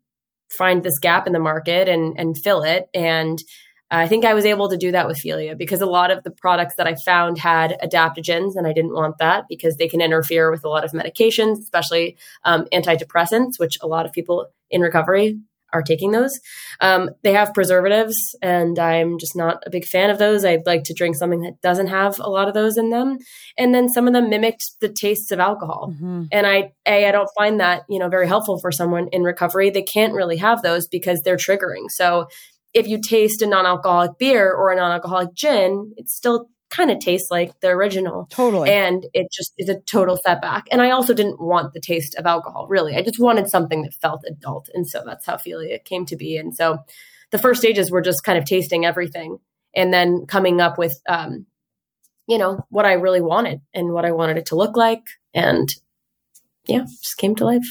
find 0.51 0.83
this 0.83 0.99
gap 0.99 1.27
in 1.27 1.33
the 1.33 1.39
market 1.39 1.89
and 1.89 2.15
and 2.19 2.37
fill 2.37 2.63
it. 2.63 2.89
And 2.95 3.43
I 3.91 4.09
think 4.09 4.25
I 4.25 4.35
was 4.35 4.45
able 4.45 4.69
to 4.71 4.77
do 4.77 4.93
that 4.93 5.07
with 5.07 5.19
Figlia 5.19 5.57
because 5.57 5.81
a 5.81 5.87
lot 5.87 6.11
of 6.11 6.25
the 6.25 6.31
products 6.31 6.75
that 6.77 6.87
I 6.87 6.95
found 6.97 7.39
had 7.39 7.79
adaptogens, 7.83 8.57
and 8.57 8.67
I 8.67 8.73
didn't 8.73 8.95
want 8.95 9.19
that 9.19 9.45
because 9.49 9.77
they 9.77 9.89
can 9.89 10.01
interfere 10.01 10.51
with 10.51 10.65
a 10.65 10.69
lot 10.69 10.85
of 10.85 10.93
medications, 10.93 11.61
especially 11.61 12.17
um, 12.45 12.67
antidepressants, 12.73 13.59
which 13.59 13.79
a 13.83 13.87
lot 13.87 14.07
of 14.07 14.13
people 14.13 14.49
in 14.71 14.81
recovery 14.81 15.39
are 15.75 15.83
taking 15.83 16.13
those. 16.13 16.39
Um, 16.81 17.11
they 17.23 17.33
have 17.33 17.53
preservatives, 17.53 18.17
and 18.41 18.79
I'm 18.79 19.19
just 19.19 19.37
not 19.37 19.63
a 19.67 19.71
big 19.71 19.85
fan 19.85 20.09
of 20.09 20.19
those. 20.19 20.45
I'd 20.45 20.67
like 20.67 20.85
to 20.85 20.95
drink 20.95 21.17
something 21.17 21.41
that 21.41 21.61
doesn't 21.61 21.89
have 21.89 22.19
a 22.21 22.31
lot 22.31 22.49
of 22.49 22.55
those 22.55 22.79
in 22.79 22.91
them. 22.91 23.19
And 23.59 23.75
then 23.75 23.89
some 23.89 24.07
of 24.07 24.15
them 24.15 24.31
mimicked 24.31 24.65
the 24.81 24.89
tastes 24.89 25.31
of 25.31 25.41
alcohol, 25.41 25.93
mm-hmm. 25.93 26.25
and 26.33 26.47
I 26.47 26.73
a 26.87 27.09
I 27.09 27.13
don't 27.13 27.29
find 27.37 27.61
that 27.61 27.83
you 27.91 27.99
know 27.99 28.09
very 28.09 28.29
helpful 28.29 28.59
for 28.59 28.73
someone 28.73 29.09
in 29.13 29.23
recovery. 29.23 29.69
They 29.69 29.83
can't 29.83 30.15
really 30.15 30.37
have 30.39 30.63
those 30.63 30.87
because 30.87 31.21
they're 31.21 31.37
triggering. 31.37 31.91
So 31.91 32.27
if 32.73 32.89
you 32.89 33.01
taste 33.01 33.43
a 33.43 33.47
non-alcoholic 33.47 34.19
beer 34.19 34.53
or 34.53 34.73
a 34.73 34.77
non-alcoholic 34.77 35.35
gin, 35.35 35.93
it's 35.97 36.15
still 36.15 36.49
kind 36.75 36.91
of 36.91 36.99
tastes 36.99 37.31
like 37.31 37.59
the 37.61 37.69
original. 37.69 38.27
Totally. 38.31 38.71
And 38.71 39.07
it 39.15 39.29
just 39.33 39.53
is 39.59 39.69
a 39.69 39.81
total 39.81 40.17
setback. 40.17 40.67
And 40.73 40.83
I 40.83 40.91
also 40.91 41.15
didn't 41.15 41.41
want 41.41 41.73
the 41.73 41.81
taste 41.81 42.15
of 42.17 42.27
alcohol, 42.27 42.67
really. 42.69 42.97
I 42.97 43.03
just 43.03 43.21
wanted 43.21 43.49
something 43.49 43.83
that 43.83 43.95
felt 43.95 44.25
adult. 44.27 44.69
And 44.75 44.89
so 44.89 45.03
that's 45.05 45.27
how 45.27 45.37
Figlia 45.37 45.83
came 45.85 46.05
to 46.07 46.17
be. 46.17 46.37
And 46.37 46.55
so 46.55 46.79
the 47.31 47.39
first 47.39 47.61
stages 47.61 47.91
were 47.91 48.01
just 48.01 48.25
kind 48.25 48.39
of 48.39 48.45
tasting 48.45 48.85
everything 48.85 49.39
and 49.75 49.93
then 49.93 50.27
coming 50.27 50.61
up 50.61 50.77
with, 50.77 50.99
um, 51.09 51.47
you 52.27 52.39
know, 52.39 52.65
what 52.71 52.87
I 52.87 52.95
really 52.95 53.21
wanted 53.21 53.61
and 53.73 53.93
what 53.93 54.05
I 54.05 54.13
wanted 54.13 54.39
it 54.39 54.47
to 54.47 54.57
look 54.57 54.77
like. 54.77 55.03
And 55.33 55.69
yeah, 56.67 56.85
just 57.03 57.19
came 57.19 57.37
to 57.37 57.45
life 57.45 57.67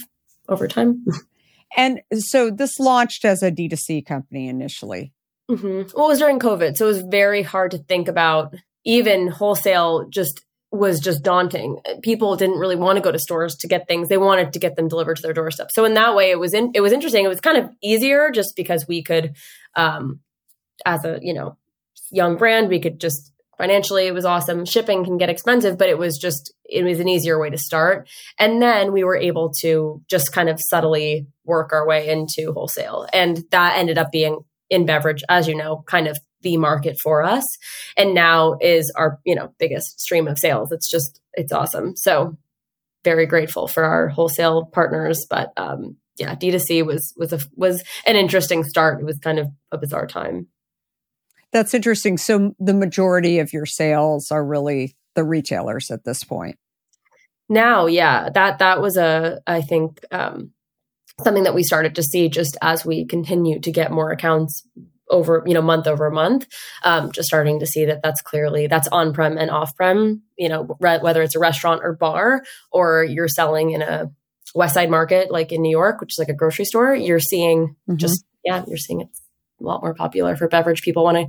over 0.48 0.67
time. 0.67 1.03
and 1.77 2.01
so 2.13 2.50
this 2.50 2.79
launched 2.79 3.25
as 3.25 3.43
a 3.43 3.51
D2C 3.51 4.05
company 4.05 4.48
initially. 4.48 5.12
Mm-hmm. 5.51 5.98
Well, 5.98 6.05
it 6.05 6.10
was 6.10 6.19
during 6.19 6.39
COVID. 6.39 6.77
So 6.77 6.86
it 6.86 6.89
was 6.89 7.01
very 7.01 7.41
hard 7.41 7.72
to 7.72 7.77
think 7.77 8.07
about 8.07 8.55
even 8.85 9.27
wholesale 9.27 10.07
just 10.09 10.43
was 10.71 10.99
just 10.99 11.23
daunting. 11.23 11.79
People 12.01 12.35
didn't 12.35 12.57
really 12.57 12.75
want 12.75 12.97
to 12.97 13.01
go 13.01 13.11
to 13.11 13.19
stores 13.19 13.55
to 13.57 13.67
get 13.67 13.87
things. 13.87 14.09
They 14.09 14.17
wanted 14.17 14.53
to 14.53 14.59
get 14.59 14.75
them 14.75 14.87
delivered 14.87 15.17
to 15.17 15.21
their 15.21 15.33
doorstep. 15.33 15.71
So 15.71 15.85
in 15.85 15.93
that 15.93 16.15
way, 16.15 16.31
it 16.31 16.39
was 16.39 16.53
in, 16.53 16.71
it 16.73 16.81
was 16.81 16.91
interesting. 16.91 17.23
It 17.23 17.29
was 17.29 17.39
kind 17.39 17.57
of 17.57 17.69
easier 17.81 18.31
just 18.31 18.55
because 18.55 18.87
we 18.87 19.03
could, 19.03 19.35
um, 19.75 20.19
as 20.85 21.05
a 21.05 21.19
you 21.21 21.33
know 21.33 21.57
young 22.11 22.37
brand, 22.37 22.69
we 22.69 22.79
could 22.79 22.99
just 22.99 23.31
financially 23.57 24.07
it 24.07 24.13
was 24.13 24.25
awesome. 24.25 24.65
Shipping 24.65 25.05
can 25.05 25.17
get 25.17 25.29
expensive, 25.29 25.77
but 25.77 25.89
it 25.89 25.97
was 25.97 26.17
just 26.17 26.53
it 26.65 26.83
was 26.83 26.99
an 26.99 27.07
easier 27.07 27.39
way 27.39 27.51
to 27.51 27.57
start. 27.57 28.09
And 28.39 28.59
then 28.59 28.91
we 28.91 29.03
were 29.03 29.15
able 29.15 29.51
to 29.61 30.01
just 30.09 30.33
kind 30.33 30.49
of 30.49 30.59
subtly 30.59 31.27
work 31.45 31.71
our 31.71 31.87
way 31.87 32.09
into 32.09 32.51
wholesale, 32.51 33.07
and 33.13 33.43
that 33.51 33.77
ended 33.77 33.99
up 33.99 34.11
being 34.11 34.39
in 34.71 34.87
beverage, 34.87 35.23
as 35.29 35.47
you 35.47 35.55
know, 35.55 35.83
kind 35.85 36.07
of 36.07 36.17
the 36.43 36.57
market 36.57 37.00
for 37.01 37.23
us. 37.23 37.43
And 37.97 38.13
now 38.13 38.57
is 38.62 38.91
our 38.95 39.19
you 39.25 39.35
know 39.35 39.53
biggest 39.57 40.00
stream 40.00 40.27
of 40.27 40.38
sales. 40.38 40.71
It's 40.71 40.89
just 40.89 41.19
it's 41.33 41.51
awesome. 41.51 41.95
So 41.95 42.38
very 43.03 43.25
grateful 43.25 43.67
for 43.67 43.83
our 43.83 44.07
wholesale 44.07 44.65
partners 44.71 45.25
but 45.29 45.51
um 45.57 45.97
yeah 46.17 46.35
d2c 46.35 46.85
was 46.85 47.13
was 47.17 47.33
a 47.33 47.39
was 47.55 47.83
an 48.05 48.15
interesting 48.15 48.63
start. 48.63 49.00
It 49.00 49.05
was 49.05 49.17
kind 49.19 49.39
of 49.39 49.47
a 49.71 49.77
bizarre 49.77 50.07
time. 50.07 50.47
That's 51.51 51.73
interesting. 51.73 52.17
So 52.17 52.55
the 52.59 52.73
majority 52.73 53.39
of 53.39 53.53
your 53.53 53.65
sales 53.65 54.31
are 54.31 54.43
really 54.43 54.95
the 55.15 55.23
retailers 55.23 55.91
at 55.91 56.03
this 56.03 56.23
point. 56.23 56.57
Now 57.50 57.88
yeah 57.88 58.29
that 58.33 58.59
that 58.59 58.81
was 58.81 58.97
a 58.97 59.41
i 59.45 59.62
think 59.62 60.03
um 60.12 60.51
something 61.23 61.43
that 61.43 61.55
we 61.55 61.63
started 61.63 61.95
to 61.95 62.03
see 62.03 62.29
just 62.29 62.57
as 62.62 62.85
we 62.85 63.05
continue 63.05 63.59
to 63.59 63.71
get 63.71 63.91
more 63.91 64.12
accounts 64.12 64.65
over 65.10 65.43
you 65.45 65.53
know 65.53 65.62
month 65.62 65.88
over 65.88 66.10
month 66.10 66.48
um, 66.83 67.12
just 67.12 67.27
starting 67.27 67.60
to 67.60 67.65
see 67.65 67.86
that 67.86 68.01
that's 68.01 68.22
clearly 68.22 68.67
that's 68.67 68.88
on 68.88 69.13
prem 69.13 69.38
and 69.38 69.51
off 69.51 69.75
prem 69.75 70.22
you 70.38 70.50
know 70.50 70.77
re- 70.79 71.00
whether 71.00 71.22
it's 71.22 71.36
a 71.36 71.39
restaurant 71.39 71.81
or 71.83 71.93
bar 71.93 72.43
or 72.72 73.03
you're 73.03 73.27
selling 73.27 73.72
in 73.72 73.81
a 73.81 74.10
west 74.55 74.75
side 74.75 74.89
market 74.89 75.31
like 75.31 75.51
in 75.51 75.62
new 75.62 75.72
york 75.72 76.00
which 76.00 76.13
is 76.13 76.19
like 76.19 76.29
a 76.29 76.33
grocery 76.33 76.65
store 76.65 76.95
you're 76.95 77.19
seeing 77.19 77.67
mm-hmm. 77.67 77.98
just 77.98 78.24
yeah 78.45 78.63
you're 78.67 78.77
seeing 78.77 79.01
it's 79.01 79.24
a 79.63 79.67
lot 79.67 79.81
more 79.81 79.93
popular 79.93 80.36
for 80.36 80.48
beverage. 80.48 80.81
People 80.81 81.03
want 81.03 81.17
to 81.17 81.27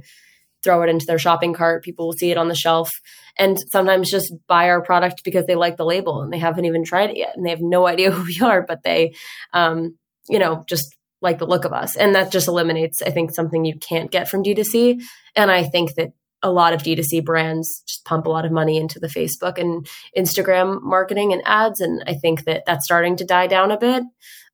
throw 0.62 0.82
it 0.82 0.88
into 0.88 1.06
their 1.06 1.18
shopping 1.18 1.54
cart. 1.54 1.84
People 1.84 2.06
will 2.06 2.12
see 2.14 2.30
it 2.30 2.38
on 2.38 2.48
the 2.48 2.54
shelf. 2.54 2.90
And 3.38 3.58
sometimes 3.70 4.10
just 4.10 4.32
buy 4.46 4.68
our 4.68 4.82
product 4.82 5.22
because 5.24 5.46
they 5.46 5.54
like 5.54 5.76
the 5.76 5.84
label 5.84 6.22
and 6.22 6.32
they 6.32 6.38
haven't 6.38 6.64
even 6.64 6.84
tried 6.84 7.10
it 7.10 7.16
yet 7.16 7.36
and 7.36 7.44
they 7.44 7.50
have 7.50 7.60
no 7.60 7.86
idea 7.94 8.10
who 8.10 8.24
we 8.24 8.40
are 8.40 8.62
but 8.62 8.82
they 8.82 9.14
um, 9.52 9.96
you 10.28 10.38
know 10.38 10.64
just 10.68 10.94
like 11.24 11.38
the 11.38 11.46
look 11.46 11.64
of 11.64 11.72
us. 11.72 11.96
And 11.96 12.14
that 12.14 12.30
just 12.30 12.46
eliminates, 12.46 13.02
I 13.02 13.10
think, 13.10 13.34
something 13.34 13.64
you 13.64 13.76
can't 13.76 14.10
get 14.10 14.28
from 14.28 14.44
D2C. 14.44 15.02
And 15.34 15.50
I 15.50 15.64
think 15.64 15.94
that 15.94 16.12
a 16.42 16.52
lot 16.52 16.74
of 16.74 16.82
D2C 16.82 17.24
brands 17.24 17.82
just 17.86 18.04
pump 18.04 18.26
a 18.26 18.28
lot 18.28 18.44
of 18.44 18.52
money 18.52 18.76
into 18.76 19.00
the 19.00 19.08
Facebook 19.08 19.58
and 19.58 19.88
Instagram 20.16 20.82
marketing 20.82 21.32
and 21.32 21.42
ads. 21.46 21.80
And 21.80 22.04
I 22.06 22.14
think 22.14 22.44
that 22.44 22.64
that's 22.66 22.84
starting 22.84 23.16
to 23.16 23.24
die 23.24 23.46
down 23.46 23.70
a 23.70 23.78
bit. 23.78 24.04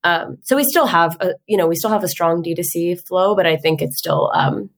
Um, 0.03 0.37
so 0.41 0.55
we 0.55 0.63
still 0.63 0.87
have 0.87 1.17
a, 1.19 1.33
you 1.45 1.57
know, 1.57 1.67
we 1.67 1.75
still 1.75 1.91
have 1.91 2.03
a 2.03 2.07
strong 2.07 2.41
D2C 2.41 3.05
flow, 3.05 3.35
but 3.35 3.45
I 3.45 3.57
think 3.57 3.81
it's 3.81 3.97
still 3.97 4.31
um, 4.33 4.69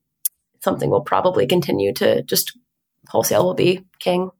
something 0.62 0.90
we'll 0.90 1.00
probably 1.00 1.46
continue 1.46 1.94
to 1.94 2.22
just 2.24 2.58
wholesale 3.08 3.44
will 3.44 3.54
be 3.54 3.84
king. 4.00 4.30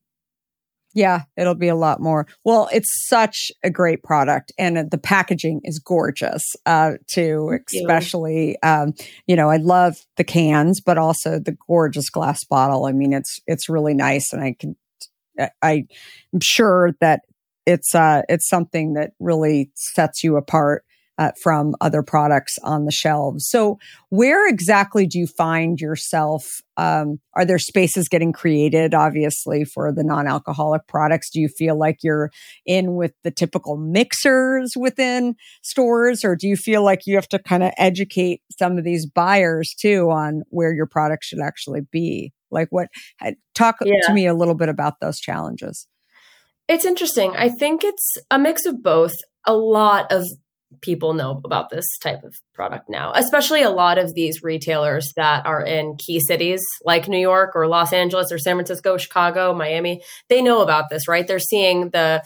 Yeah, 0.94 1.22
it'll 1.36 1.56
be 1.56 1.68
a 1.68 1.74
lot 1.74 2.00
more. 2.00 2.26
Well, 2.44 2.68
it's 2.72 3.08
such 3.08 3.50
a 3.64 3.70
great 3.70 4.04
product 4.04 4.52
and 4.56 4.90
the 4.90 4.98
packaging 4.98 5.60
is 5.64 5.80
gorgeous, 5.80 6.42
uh, 6.66 6.92
too, 7.08 7.58
especially, 7.68 8.56
um, 8.62 8.94
you 9.26 9.34
know, 9.34 9.50
I 9.50 9.56
love 9.56 9.96
the 10.16 10.24
cans, 10.24 10.80
but 10.80 10.96
also 10.96 11.40
the 11.40 11.56
gorgeous 11.66 12.10
glass 12.10 12.44
bottle. 12.44 12.86
I 12.86 12.92
mean, 12.92 13.12
it's, 13.12 13.40
it's 13.46 13.68
really 13.68 13.94
nice. 13.94 14.32
And 14.32 14.42
I 14.42 14.54
can, 14.58 14.76
I, 15.62 15.86
I'm 16.32 16.40
sure 16.40 16.92
that 17.00 17.22
it's, 17.66 17.92
uh, 17.92 18.22
it's 18.28 18.48
something 18.48 18.94
that 18.94 19.14
really 19.18 19.72
sets 19.74 20.22
you 20.22 20.36
apart 20.36 20.84
uh, 21.18 21.30
from 21.42 21.74
other 21.80 22.02
products 22.02 22.58
on 22.62 22.84
the 22.84 22.92
shelves. 22.92 23.48
So, 23.48 23.78
where 24.10 24.48
exactly 24.48 25.06
do 25.06 25.18
you 25.18 25.26
find 25.26 25.80
yourself? 25.80 26.60
Um, 26.76 27.20
are 27.34 27.44
there 27.44 27.58
spaces 27.58 28.08
getting 28.08 28.32
created, 28.32 28.94
obviously, 28.94 29.64
for 29.64 29.92
the 29.92 30.02
non 30.02 30.26
alcoholic 30.26 30.86
products? 30.88 31.30
Do 31.30 31.40
you 31.40 31.48
feel 31.48 31.78
like 31.78 31.98
you're 32.02 32.30
in 32.66 32.94
with 32.96 33.12
the 33.22 33.30
typical 33.30 33.76
mixers 33.76 34.72
within 34.76 35.36
stores, 35.62 36.24
or 36.24 36.36
do 36.36 36.48
you 36.48 36.56
feel 36.56 36.82
like 36.82 37.02
you 37.06 37.14
have 37.14 37.28
to 37.28 37.38
kind 37.38 37.62
of 37.62 37.72
educate 37.78 38.42
some 38.58 38.76
of 38.78 38.84
these 38.84 39.06
buyers 39.06 39.74
too 39.78 40.10
on 40.10 40.42
where 40.48 40.74
your 40.74 40.86
product 40.86 41.24
should 41.24 41.40
actually 41.40 41.82
be? 41.92 42.32
Like, 42.50 42.68
what? 42.70 42.88
Talk 43.54 43.76
yeah. 43.84 43.94
to 44.06 44.12
me 44.12 44.26
a 44.26 44.34
little 44.34 44.54
bit 44.54 44.68
about 44.68 44.94
those 45.00 45.18
challenges. 45.20 45.86
It's 46.68 46.84
interesting. 46.84 47.34
I 47.36 47.50
think 47.50 47.84
it's 47.84 48.16
a 48.30 48.38
mix 48.38 48.64
of 48.64 48.82
both. 48.82 49.14
A 49.46 49.54
lot 49.54 50.10
of 50.10 50.24
people 50.80 51.14
know 51.14 51.40
about 51.44 51.70
this 51.70 51.86
type 51.98 52.24
of 52.24 52.34
product 52.54 52.88
now, 52.88 53.12
especially 53.14 53.62
a 53.62 53.70
lot 53.70 53.98
of 53.98 54.14
these 54.14 54.42
retailers 54.42 55.12
that 55.16 55.46
are 55.46 55.62
in 55.62 55.96
key 55.96 56.20
cities 56.20 56.62
like 56.84 57.08
New 57.08 57.18
York 57.18 57.52
or 57.54 57.66
Los 57.66 57.92
Angeles 57.92 58.32
or 58.32 58.38
San 58.38 58.56
Francisco, 58.56 58.96
Chicago, 58.96 59.54
Miami. 59.54 60.02
They 60.28 60.42
know 60.42 60.62
about 60.62 60.90
this, 60.90 61.08
right? 61.08 61.26
They're 61.26 61.38
seeing 61.38 61.90
the 61.90 62.22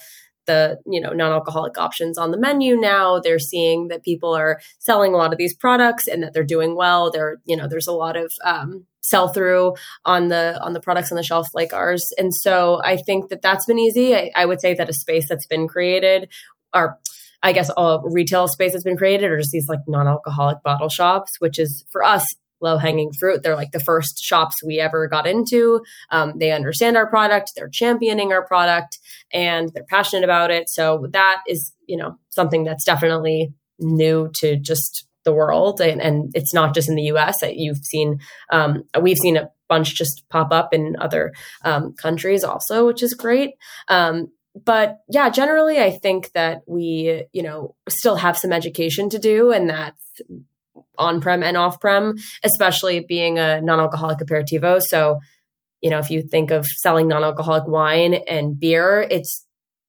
the 0.49 0.79
you 0.87 1.01
know 1.01 1.13
non-alcoholic 1.13 1.79
options 1.79 2.19
on 2.19 2.33
the 2.33 2.39
menu 2.39 2.75
now 2.75 3.21
they're 3.21 3.39
seeing 3.39 3.89
that 3.89 4.03
people 4.03 4.35
are 4.35 4.59
selling 4.79 5.13
a 5.15 5.17
lot 5.17 5.31
of 5.31 5.39
these 5.39 5.55
products 5.55 6.09
and 6.09 6.23
that 6.23 6.33
they're 6.33 6.43
doing 6.43 6.75
well 6.75 7.11
there 7.13 7.37
you 7.45 7.55
know 7.55 7.69
there's 7.69 7.87
a 7.87 7.93
lot 7.93 8.17
of 8.17 8.33
um, 8.45 8.85
sell 9.03 9.29
through 9.29 9.75
on 10.05 10.29
the 10.29 10.59
on 10.63 10.73
the 10.73 10.81
products 10.81 11.13
on 11.13 11.17
the 11.17 11.23
shelf 11.23 11.47
like 11.55 11.73
ours 11.73 12.05
and 12.19 12.35
so 12.35 12.81
i 12.83 12.97
think 12.97 13.29
that 13.29 13.43
that's 13.43 13.67
been 13.67 13.79
easy 13.79 14.17
I, 14.17 14.33
I 14.35 14.47
would 14.47 14.61
say 14.61 14.75
that 14.75 14.89
a 14.89 14.93
space 14.93 15.29
that's 15.29 15.47
been 15.47 15.69
created 15.69 16.29
or 16.75 16.99
I 17.43 17.53
guess 17.53 17.71
a 17.77 17.99
retail 18.05 18.49
space 18.49 18.73
has 18.73 18.83
been 18.83 18.97
created 18.97 19.31
or 19.31 19.39
just 19.39 19.53
these 19.53 19.69
like 19.69 19.81
non-alcoholic 19.87 20.63
bottle 20.63 20.89
shops, 20.89 21.37
which 21.39 21.59
is 21.59 21.85
for 21.91 22.03
us 22.03 22.27
low 22.61 22.77
hanging 22.77 23.13
fruit. 23.13 23.43
They're 23.43 23.57
like 23.57 23.71
the 23.73 23.81
first 23.81 24.19
shops 24.19 24.57
we 24.65 24.81
ever 24.81 25.07
got 25.07 25.27
into. 25.27 25.81
Um, 26.11 26.35
they 26.39 26.53
understand 26.53 26.97
our 26.97 27.09
product, 27.09 27.53
they're 27.55 27.69
championing 27.69 28.33
our 28.33 28.45
product, 28.45 28.99
and 29.33 29.71
they're 29.73 29.85
passionate 29.89 30.25
about 30.25 30.51
it. 30.51 30.69
So 30.69 31.07
that 31.13 31.43
is, 31.47 31.73
you 31.87 31.97
know, 31.97 32.19
something 32.31 32.65
that's 32.65 32.85
definitely 32.85 33.53
new 33.79 34.31
to 34.41 34.57
just 34.57 35.07
the 35.25 35.33
world, 35.33 35.81
and, 35.81 36.01
and 36.01 36.33
it's 36.35 36.55
not 36.55 36.75
just 36.75 36.89
in 36.89 36.95
the 36.95 37.03
U.S. 37.03 37.37
that 37.41 37.57
You've 37.57 37.85
seen, 37.85 38.19
um, 38.51 38.85
we've 39.01 39.19
seen 39.19 39.37
a 39.37 39.51
bunch 39.69 39.95
just 39.95 40.25
pop 40.31 40.53
up 40.53 40.73
in 40.73 40.97
other 40.99 41.33
um, 41.65 41.95
countries 42.01 42.43
also, 42.43 42.87
which 42.87 43.03
is 43.03 43.15
great. 43.15 43.51
Um, 43.89 44.29
but 44.55 44.99
yeah, 45.09 45.31
generally, 45.31 45.79
I 45.81 45.91
think 45.91 46.33
that 46.33 46.63
we, 46.67 47.25
you 47.33 47.43
know, 47.43 47.75
still 47.89 48.17
have 48.17 48.37
some 48.37 48.53
education 48.53 49.09
to 49.11 49.19
do, 49.19 49.53
and 49.53 49.71
that's 49.71 50.21
on 50.99 51.21
prem 51.21 51.43
and 51.43 51.57
off 51.57 51.81
prem, 51.81 52.17
especially 52.43 53.01
being 53.01 53.39
a 53.39 53.61
non 53.61 53.81
alcoholic 53.81 54.19
aperitivo. 54.19 54.81
So 54.83 55.21
you 55.81 55.91
know, 55.91 55.99
if 55.99 56.11
you 56.11 56.23
think 56.23 56.51
of 56.51 56.67
selling 56.67 57.09
non-alcoholic 57.09 57.67
wine 57.67 58.15
and 58.15 58.59
beer, 58.59 59.07
it's 59.11 59.45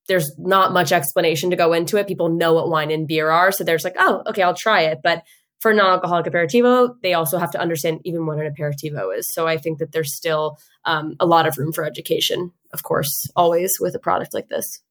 there's 0.08 0.32
not 0.39 0.74
much 0.74 0.91
explanation 0.91 1.52
to 1.52 1.56
go 1.56 1.72
into 1.74 1.98
it. 1.98 2.08
People 2.08 2.30
know 2.30 2.54
what 2.54 2.69
wine 2.69 2.91
and 2.91 3.08
beer 3.08 3.30
are, 3.30 3.52
so 3.52 3.63
there's 3.63 3.84
like, 3.84 3.95
oh, 3.98 4.24
okay, 4.28 4.41
I'll 4.41 4.56
try 4.56 4.82
it. 4.84 5.00
But 5.04 5.24
for 5.60 5.74
non-alcoholic 5.74 6.26
aperitivo, 6.26 6.95
they 7.04 7.13
also 7.13 7.38
have 7.38 7.52
to 7.52 7.60
understand 7.60 8.00
even 8.06 8.26
what 8.26 8.39
an 8.39 8.54
aperitivo 8.54 9.15
is. 9.15 9.32
So 9.32 9.48
I 9.48 9.58
think 9.58 9.80
that 9.80 9.91
there's 9.91 10.15
still 10.15 10.58
um, 10.86 11.15
a 11.19 11.26
lot 11.26 11.48
of 11.48 11.58
room 11.58 11.74
for 11.74 11.84
education, 11.84 12.52
of 12.74 12.84
course, 12.84 13.28
always 13.36 13.78
with 13.80 13.93
a 13.95 14.00
product 14.00 14.34
like 14.34 14.48
this. 14.48 14.82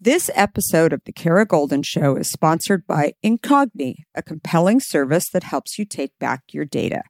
This 0.00 0.30
episode 0.34 0.92
of 0.92 1.02
The 1.04 1.12
Kara 1.12 1.46
Goldin 1.46 1.84
Show 1.84 2.16
is 2.16 2.30
sponsored 2.30 2.86
by 2.86 3.14
Incogni, 3.24 3.94
a 4.14 4.22
compelling 4.22 4.80
service 4.80 5.24
that 5.32 5.44
helps 5.44 5.78
you 5.78 5.84
take 5.84 6.18
back 6.18 6.42
your 6.52 6.64
data. 6.64 7.02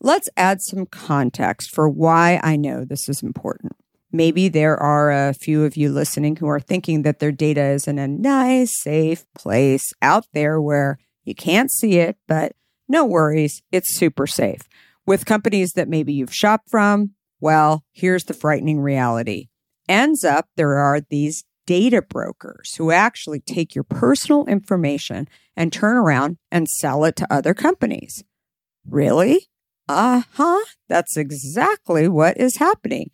Let's 0.00 0.28
add 0.36 0.60
some 0.60 0.84
context 0.86 1.70
for 1.74 1.88
why 1.88 2.40
I 2.42 2.56
know 2.56 2.84
this 2.84 3.08
is 3.08 3.22
important. 3.22 3.72
Maybe 4.10 4.48
there 4.48 4.76
are 4.76 5.10
a 5.10 5.32
few 5.32 5.64
of 5.64 5.76
you 5.76 5.90
listening 5.90 6.36
who 6.36 6.48
are 6.48 6.60
thinking 6.60 7.00
that 7.02 7.18
their 7.18 7.32
data 7.32 7.62
is 7.62 7.88
in 7.88 7.98
a 7.98 8.08
nice, 8.08 8.78
safe 8.82 9.24
place 9.34 9.84
out 10.02 10.26
there 10.34 10.60
where 10.60 10.98
you 11.24 11.34
can't 11.34 11.70
see 11.70 11.98
it, 11.98 12.16
but 12.26 12.52
no 12.88 13.04
worries, 13.04 13.62
it's 13.70 13.96
super 13.98 14.26
safe. 14.26 14.62
With 15.06 15.26
companies 15.26 15.72
that 15.72 15.88
maybe 15.88 16.12
you've 16.12 16.34
shopped 16.34 16.70
from, 16.70 17.14
well, 17.40 17.84
here's 17.92 18.24
the 18.24 18.34
frightening 18.34 18.80
reality. 18.80 19.48
Ends 19.88 20.24
up 20.24 20.48
there 20.56 20.76
are 20.78 21.00
these 21.00 21.44
data 21.66 22.02
brokers 22.02 22.74
who 22.76 22.90
actually 22.90 23.40
take 23.40 23.74
your 23.74 23.84
personal 23.84 24.44
information 24.46 25.28
and 25.56 25.72
turn 25.72 25.96
around 25.96 26.38
and 26.50 26.68
sell 26.68 27.04
it 27.04 27.16
to 27.16 27.32
other 27.32 27.54
companies. 27.54 28.24
Really? 28.88 29.48
Uh 29.88 30.22
huh. 30.34 30.64
That's 30.88 31.16
exactly 31.16 32.08
what 32.08 32.36
is 32.38 32.56
happening. 32.56 33.10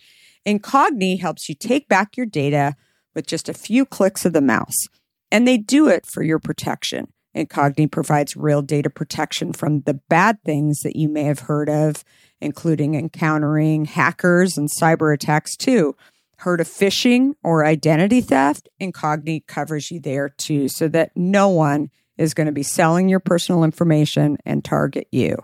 Incogni 0.47 1.21
helps 1.21 1.49
you 1.49 1.55
take 1.55 1.88
back 1.88 2.16
your 2.16 2.27
data 2.27 2.75
with 3.14 3.27
just 3.27 3.49
a 3.49 3.55
few 3.55 3.85
clicks 3.85 4.25
of 4.25 4.33
the 4.33 4.40
mouse, 4.40 4.88
and 5.31 5.47
they 5.47 5.59
do 5.59 5.88
it 5.88 6.07
for 6.07 6.23
your 6.23 6.38
protection. 6.38 7.12
Incogni 7.37 7.91
provides 7.91 8.37
real 8.37 8.62
data 8.62 8.91
protection 8.91 9.53
from 9.53 9.83
the 9.83 9.95
bad 9.95 10.43
things 10.45 10.81
that 10.81 10.97
you 10.97 11.09
may 11.09 11.25
have 11.25 11.41
heard 11.41 11.69
of, 11.69 12.05
including 12.41 12.95
encountering 12.95 13.85
hackers 13.85 14.57
and 14.57 14.69
cyber 14.81 15.12
attacks, 15.12 15.57
too. 15.57 15.95
Heard 16.38 16.61
of 16.61 16.69
phishing 16.69 17.35
or 17.43 17.64
identity 17.64 18.21
theft? 18.21 18.69
Incogni 18.81 19.47
covers 19.47 19.91
you 19.91 20.01
there 20.01 20.29
too, 20.29 20.69
so 20.69 20.88
that 20.88 21.11
no 21.17 21.49
one 21.49 21.91
is 22.17 22.35
going 22.35 22.47
to 22.47 22.53
be 22.53 22.62
selling 22.62 23.09
your 23.09 23.21
personal 23.21 23.64
information 23.64 24.38
and 24.45 24.64
target 24.64 25.09
you. 25.11 25.37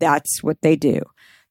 That's 0.00 0.42
what 0.42 0.62
they 0.62 0.76
do. 0.76 1.02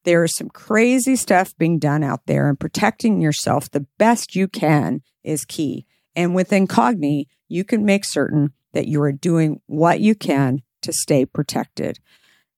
There 0.06 0.23
is 0.23 0.36
some 0.36 0.49
crazy 0.49 1.15
stuff 1.15 1.56
being 1.58 1.80
done 1.80 2.04
out 2.04 2.26
there, 2.26 2.49
and 2.49 2.60
protecting 2.60 3.21
yourself 3.21 3.69
the 3.71 3.86
best 3.97 4.36
you 4.36 4.47
can 4.47 5.02
is 5.23 5.45
key. 5.45 5.86
And 6.15 6.36
with 6.36 6.49
Incogni, 6.49 7.26
you 7.47 7.63
can 7.63 7.86
make 7.86 8.06
certain 8.06 8.54
that 8.73 8.88
you 8.88 9.01
are 9.01 9.12
doing 9.12 9.62
what 9.67 9.99
you 9.99 10.15
can 10.15 10.62
to 10.81 10.91
stay 10.93 11.25
protected. 11.25 11.99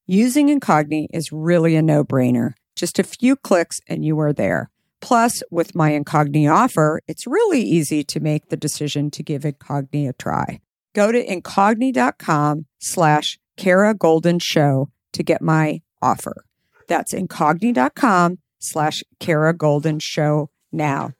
Using 0.08 0.48
Incogni 0.48 1.08
is 1.14 1.32
really 1.32 1.76
a 1.76 1.82
no 1.82 2.04
brainer. 2.04 2.54
Just 2.76 3.00
a 3.00 3.04
few 3.04 3.36
clicks 3.36 3.80
and 3.88 4.04
you 4.04 4.20
are 4.20 4.34
there. 4.34 4.70
Plus, 5.02 5.44
with 5.52 5.76
my 5.76 5.92
Incogni 5.92 6.52
offer, 6.52 7.02
it's 7.08 7.28
really 7.28 7.62
easy 7.62 8.04
to 8.04 8.20
make 8.20 8.50
the 8.50 8.58
decision 8.58 9.12
to 9.12 9.24
give 9.24 9.44
Incogni 9.44 10.10
a 10.10 10.14
try. 10.14 10.62
Go 10.94 11.12
to 11.12 11.26
incogni.com 11.26 12.66
slash 12.80 13.38
Kara 13.58 13.94
Goldin 13.94 14.42
Show 14.42 14.90
to 15.14 15.24
get 15.24 15.42
my 15.42 15.82
offer. 16.02 16.46
That's 16.88 17.14
incogni.com 17.14 18.40
slash 18.60 19.04
Kara 19.20 19.54
Goldin 19.54 20.02
Show 20.02 20.50
now. 20.72 21.12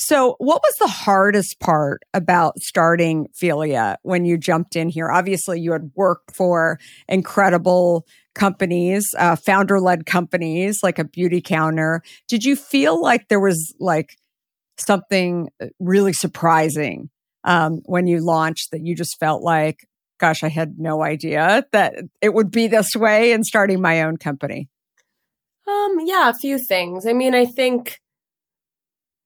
So, 0.00 0.36
what 0.38 0.62
was 0.62 0.74
the 0.78 0.86
hardest 0.86 1.58
part 1.58 2.02
about 2.14 2.60
starting 2.60 3.26
Figlia 3.36 3.96
when 4.02 4.24
you 4.24 4.38
jumped 4.38 4.76
in 4.76 4.88
here? 4.88 5.10
Obviously, 5.10 5.60
you 5.60 5.72
had 5.72 5.90
worked 5.96 6.36
for 6.36 6.78
incredible 7.08 8.06
companies, 8.32 9.04
uh, 9.18 9.34
founder 9.34 9.80
led 9.80 10.06
companies 10.06 10.84
like 10.84 11.00
a 11.00 11.04
Beautycounter. 11.04 11.98
Did 12.28 12.44
you 12.44 12.54
feel 12.54 13.02
like 13.02 13.26
there 13.26 13.40
was 13.40 13.74
like 13.80 14.16
something 14.76 15.48
really 15.80 16.12
surprising 16.12 17.10
um, 17.42 17.80
when 17.84 18.06
you 18.06 18.24
launched 18.24 18.70
that 18.70 18.86
you 18.86 18.94
just 18.94 19.18
felt 19.18 19.42
like, 19.42 19.80
gosh, 20.20 20.44
I 20.44 20.48
had 20.48 20.78
no 20.78 21.02
idea 21.02 21.66
that 21.72 21.96
it 22.22 22.32
would 22.32 22.52
be 22.52 22.68
this 22.68 22.94
way 22.94 23.32
in 23.32 23.42
starting 23.42 23.80
my 23.80 24.02
own 24.02 24.16
company? 24.16 24.68
Um, 25.66 25.96
yeah, 26.04 26.30
a 26.30 26.34
few 26.34 26.56
things. 26.56 27.04
I 27.04 27.14
mean, 27.14 27.34
I 27.34 27.46
think 27.46 27.98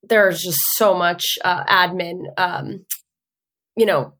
there's 0.02 0.42
just 0.42 0.58
so 0.74 0.94
much 0.94 1.38
uh, 1.44 1.64
admin, 1.64 2.24
um, 2.36 2.84
you 3.76 3.86
know, 3.86 4.14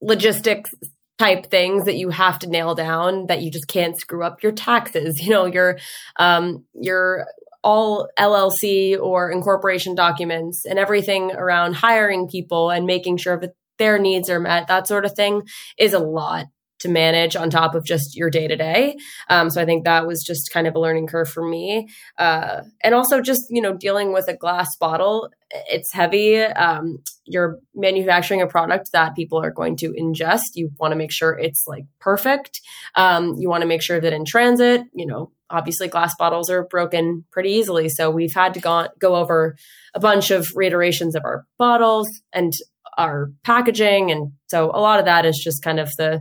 logistics 0.00 0.70
type 1.18 1.50
things 1.50 1.84
that 1.84 1.96
you 1.96 2.08
have 2.08 2.38
to 2.38 2.48
nail 2.48 2.74
down 2.74 3.26
that 3.26 3.42
you 3.42 3.50
just 3.50 3.68
can't 3.68 3.98
screw 3.98 4.24
up 4.24 4.42
your 4.42 4.52
taxes. 4.52 5.20
You 5.24 5.30
know, 5.30 5.46
your 5.46 5.78
um, 6.18 6.64
your 6.74 7.26
all 7.62 8.08
LLC 8.18 8.98
or 8.98 9.30
incorporation 9.30 9.94
documents 9.94 10.64
and 10.64 10.78
everything 10.78 11.32
around 11.32 11.74
hiring 11.74 12.26
people 12.26 12.70
and 12.70 12.86
making 12.86 13.18
sure 13.18 13.38
that 13.38 13.54
their 13.78 13.98
needs 13.98 14.30
are 14.30 14.40
met, 14.40 14.68
that 14.68 14.88
sort 14.88 15.04
of 15.04 15.12
thing 15.12 15.42
is 15.78 15.92
a 15.92 15.98
lot 15.98 16.46
to 16.80 16.88
manage 16.88 17.36
on 17.36 17.50
top 17.50 17.74
of 17.74 17.84
just 17.84 18.16
your 18.16 18.30
day 18.30 18.48
to 18.48 18.56
day. 18.56 18.96
So 19.28 19.60
I 19.60 19.64
think 19.64 19.84
that 19.84 20.06
was 20.06 20.22
just 20.22 20.50
kind 20.52 20.66
of 20.66 20.74
a 20.74 20.80
learning 20.80 21.06
curve 21.06 21.28
for 21.28 21.46
me. 21.46 21.88
Uh, 22.18 22.62
and 22.82 22.94
also 22.94 23.20
just, 23.20 23.42
you 23.50 23.62
know, 23.62 23.74
dealing 23.74 24.12
with 24.12 24.28
a 24.28 24.36
glass 24.36 24.68
bottle, 24.76 25.30
it's 25.68 25.92
heavy. 25.92 26.38
Um, 26.40 26.98
you're 27.24 27.58
manufacturing 27.74 28.40
a 28.40 28.46
product 28.46 28.90
that 28.92 29.14
people 29.14 29.38
are 29.38 29.50
going 29.50 29.76
to 29.76 29.92
ingest. 29.92 30.54
You 30.54 30.70
want 30.78 30.92
to 30.92 30.96
make 30.96 31.12
sure 31.12 31.38
it's 31.38 31.64
like 31.66 31.84
perfect. 32.00 32.60
Um, 32.94 33.34
you 33.38 33.48
want 33.48 33.62
to 33.62 33.68
make 33.68 33.82
sure 33.82 34.00
that 34.00 34.12
in 34.12 34.24
transit, 34.24 34.82
you 34.94 35.06
know, 35.06 35.32
obviously 35.48 35.88
glass 35.88 36.14
bottles 36.16 36.50
are 36.50 36.66
broken 36.66 37.24
pretty 37.30 37.50
easily. 37.50 37.88
So 37.88 38.10
we've 38.10 38.34
had 38.34 38.54
to 38.54 38.60
go, 38.60 38.88
go 39.00 39.16
over 39.16 39.56
a 39.94 40.00
bunch 40.00 40.30
of 40.30 40.48
reiterations 40.54 41.14
of 41.14 41.24
our 41.24 41.44
bottles 41.58 42.08
and 42.32 42.52
our 42.96 43.30
packaging. 43.44 44.10
And 44.10 44.32
so 44.46 44.70
a 44.72 44.80
lot 44.80 44.98
of 44.98 45.04
that 45.06 45.26
is 45.26 45.38
just 45.38 45.62
kind 45.62 45.80
of 45.80 45.90
the, 45.96 46.20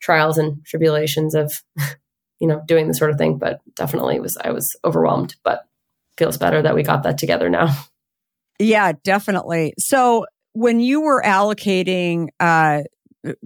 trials 0.00 0.38
and 0.38 0.64
tribulations 0.64 1.34
of 1.34 1.52
you 2.40 2.46
know 2.46 2.62
doing 2.66 2.88
this 2.88 2.98
sort 2.98 3.10
of 3.10 3.18
thing 3.18 3.38
but 3.38 3.60
definitely 3.76 4.18
was 4.20 4.36
i 4.44 4.50
was 4.50 4.68
overwhelmed 4.84 5.36
but 5.44 5.66
feels 6.16 6.36
better 6.36 6.62
that 6.62 6.74
we 6.74 6.82
got 6.82 7.02
that 7.02 7.18
together 7.18 7.48
now 7.48 7.68
yeah 8.58 8.92
definitely 9.04 9.72
so 9.78 10.26
when 10.52 10.80
you 10.80 11.00
were 11.00 11.22
allocating 11.22 12.28
uh 12.40 12.82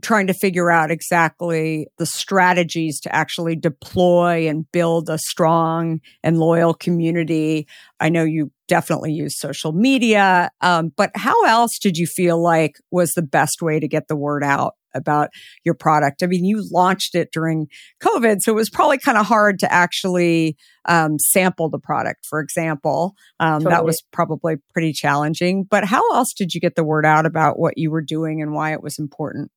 trying 0.03 0.27
to 0.27 0.35
figure 0.35 0.71
out 0.71 0.91
exactly 0.91 1.89
the 1.99 2.07
strategies 2.07 3.01
to 3.01 3.15
actually 3.15 3.57
deploy 3.57 4.49
and 4.49 4.71
build 4.71 5.09
a 5.09 5.19
strong 5.19 6.01
and 6.23 6.39
loyal 6.39 6.75
community. 6.75 7.67
I 8.05 8.11
know 8.11 8.23
you 8.23 8.53
definitely 8.69 9.13
use 9.13 9.39
social 9.39 9.73
media, 9.73 10.51
um, 10.61 10.93
but 10.95 11.11
how 11.15 11.45
else 11.47 11.79
did 11.79 11.97
you 11.97 12.07
feel 12.07 12.41
like 12.41 12.77
was 12.91 13.13
the 13.13 13.23
best 13.23 13.63
way 13.63 13.81
to 13.81 13.89
get 13.89 14.09
the 14.09 14.17
word 14.17 14.45
out 14.45 14.75
about 14.95 15.31
your 15.65 15.75
product. 15.75 16.23
I 16.23 16.27
mean, 16.27 16.45
you 16.45 16.65
launched 16.71 17.15
it 17.15 17.31
during 17.33 17.67
COVID, 18.03 18.43
so 18.43 18.53
it 18.53 18.55
was 18.55 18.71
probably 18.71 18.99
kind 18.99 19.19
of 19.19 19.27
hard 19.27 19.59
to 19.61 19.73
actually 19.73 20.57
um, 20.85 21.19
sample 21.19 21.69
the 21.69 21.79
product, 21.79 22.27
for 22.27 22.41
example. 22.41 23.15
Um, 23.41 23.61
totally. 23.61 23.71
That 23.71 23.85
was 23.85 24.03
probably 24.13 24.57
pretty 24.73 24.93
challenging. 24.93 25.65
But 25.65 25.85
how 25.85 26.09
else 26.13 26.33
did 26.33 26.55
you 26.55 26.61
get 26.61 26.77
the 26.77 26.85
word 26.85 27.05
out 27.05 27.27
about 27.27 27.59
what 27.59 27.77
you 27.77 27.91
were 27.91 28.03
doing 28.03 28.41
and 28.41 28.53
why 28.53 28.73
it 28.73 28.83
was 28.83 28.99
important? 28.99 29.51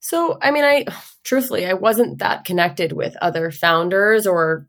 So, 0.00 0.38
I 0.42 0.50
mean, 0.50 0.64
I 0.64 0.84
truthfully, 1.24 1.64
I 1.64 1.74
wasn't 1.74 2.18
that 2.18 2.44
connected 2.44 2.92
with 2.92 3.16
other 3.22 3.50
founders 3.50 4.26
or 4.26 4.66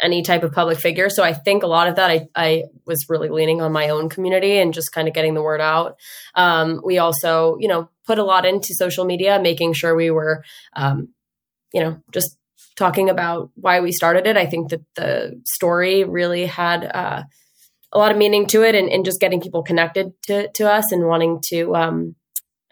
any 0.00 0.22
type 0.22 0.42
of 0.42 0.52
public 0.52 0.78
figure. 0.78 1.08
So 1.08 1.22
I 1.22 1.32
think 1.32 1.62
a 1.62 1.68
lot 1.68 1.88
of 1.88 1.96
that 1.96 2.10
I, 2.10 2.28
I 2.34 2.64
was 2.84 3.06
really 3.08 3.28
leaning 3.28 3.62
on 3.62 3.72
my 3.72 3.88
own 3.88 4.08
community 4.08 4.58
and 4.58 4.74
just 4.74 4.92
kind 4.92 5.06
of 5.06 5.14
getting 5.14 5.34
the 5.34 5.42
word 5.42 5.60
out. 5.60 5.96
Um, 6.34 6.80
we 6.84 6.98
also, 6.98 7.56
you 7.60 7.68
know, 7.68 7.88
put 8.04 8.18
a 8.18 8.24
lot 8.24 8.44
into 8.44 8.74
social 8.74 9.04
media, 9.04 9.40
making 9.40 9.74
sure 9.74 9.94
we 9.94 10.10
were, 10.10 10.44
um, 10.74 11.08
you 11.72 11.80
know, 11.80 12.00
just 12.12 12.36
talking 12.76 13.10
about 13.10 13.50
why 13.54 13.80
we 13.80 13.92
started 13.92 14.26
it. 14.26 14.36
I 14.36 14.46
think 14.46 14.70
that 14.70 14.82
the 14.96 15.40
story 15.44 16.04
really 16.04 16.46
had 16.46 16.84
uh, 16.84 17.22
a 17.92 17.98
lot 17.98 18.10
of 18.10 18.18
meaning 18.18 18.46
to 18.48 18.62
it 18.62 18.74
and, 18.74 18.88
and, 18.88 19.04
just 19.04 19.20
getting 19.20 19.40
people 19.40 19.62
connected 19.62 20.12
to, 20.22 20.48
to 20.52 20.70
us 20.70 20.90
and 20.90 21.06
wanting 21.06 21.40
to, 21.48 21.76
um, 21.76 22.14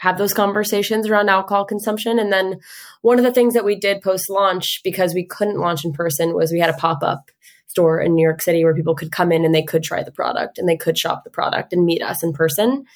have 0.00 0.16
those 0.16 0.32
conversations 0.32 1.06
around 1.06 1.28
alcohol 1.28 1.66
consumption. 1.66 2.18
And 2.18 2.32
then 2.32 2.58
one 3.02 3.18
of 3.18 3.24
the 3.24 3.32
things 3.32 3.52
that 3.52 3.66
we 3.66 3.76
did 3.76 4.00
post 4.00 4.30
launch 4.30 4.80
because 4.82 5.12
we 5.12 5.26
couldn't 5.26 5.60
launch 5.60 5.84
in 5.84 5.92
person 5.92 6.34
was 6.34 6.50
we 6.50 6.58
had 6.58 6.70
a 6.70 6.78
pop 6.78 7.02
up 7.02 7.30
store 7.66 8.00
in 8.00 8.14
New 8.14 8.22
York 8.22 8.40
City 8.40 8.64
where 8.64 8.74
people 8.74 8.94
could 8.94 9.12
come 9.12 9.30
in 9.30 9.44
and 9.44 9.54
they 9.54 9.62
could 9.62 9.82
try 9.82 10.02
the 10.02 10.10
product 10.10 10.56
and 10.56 10.66
they 10.66 10.76
could 10.76 10.96
shop 10.96 11.22
the 11.22 11.30
product 11.30 11.74
and 11.74 11.84
meet 11.84 12.02
us 12.02 12.22
in 12.22 12.32
person. 12.32 12.86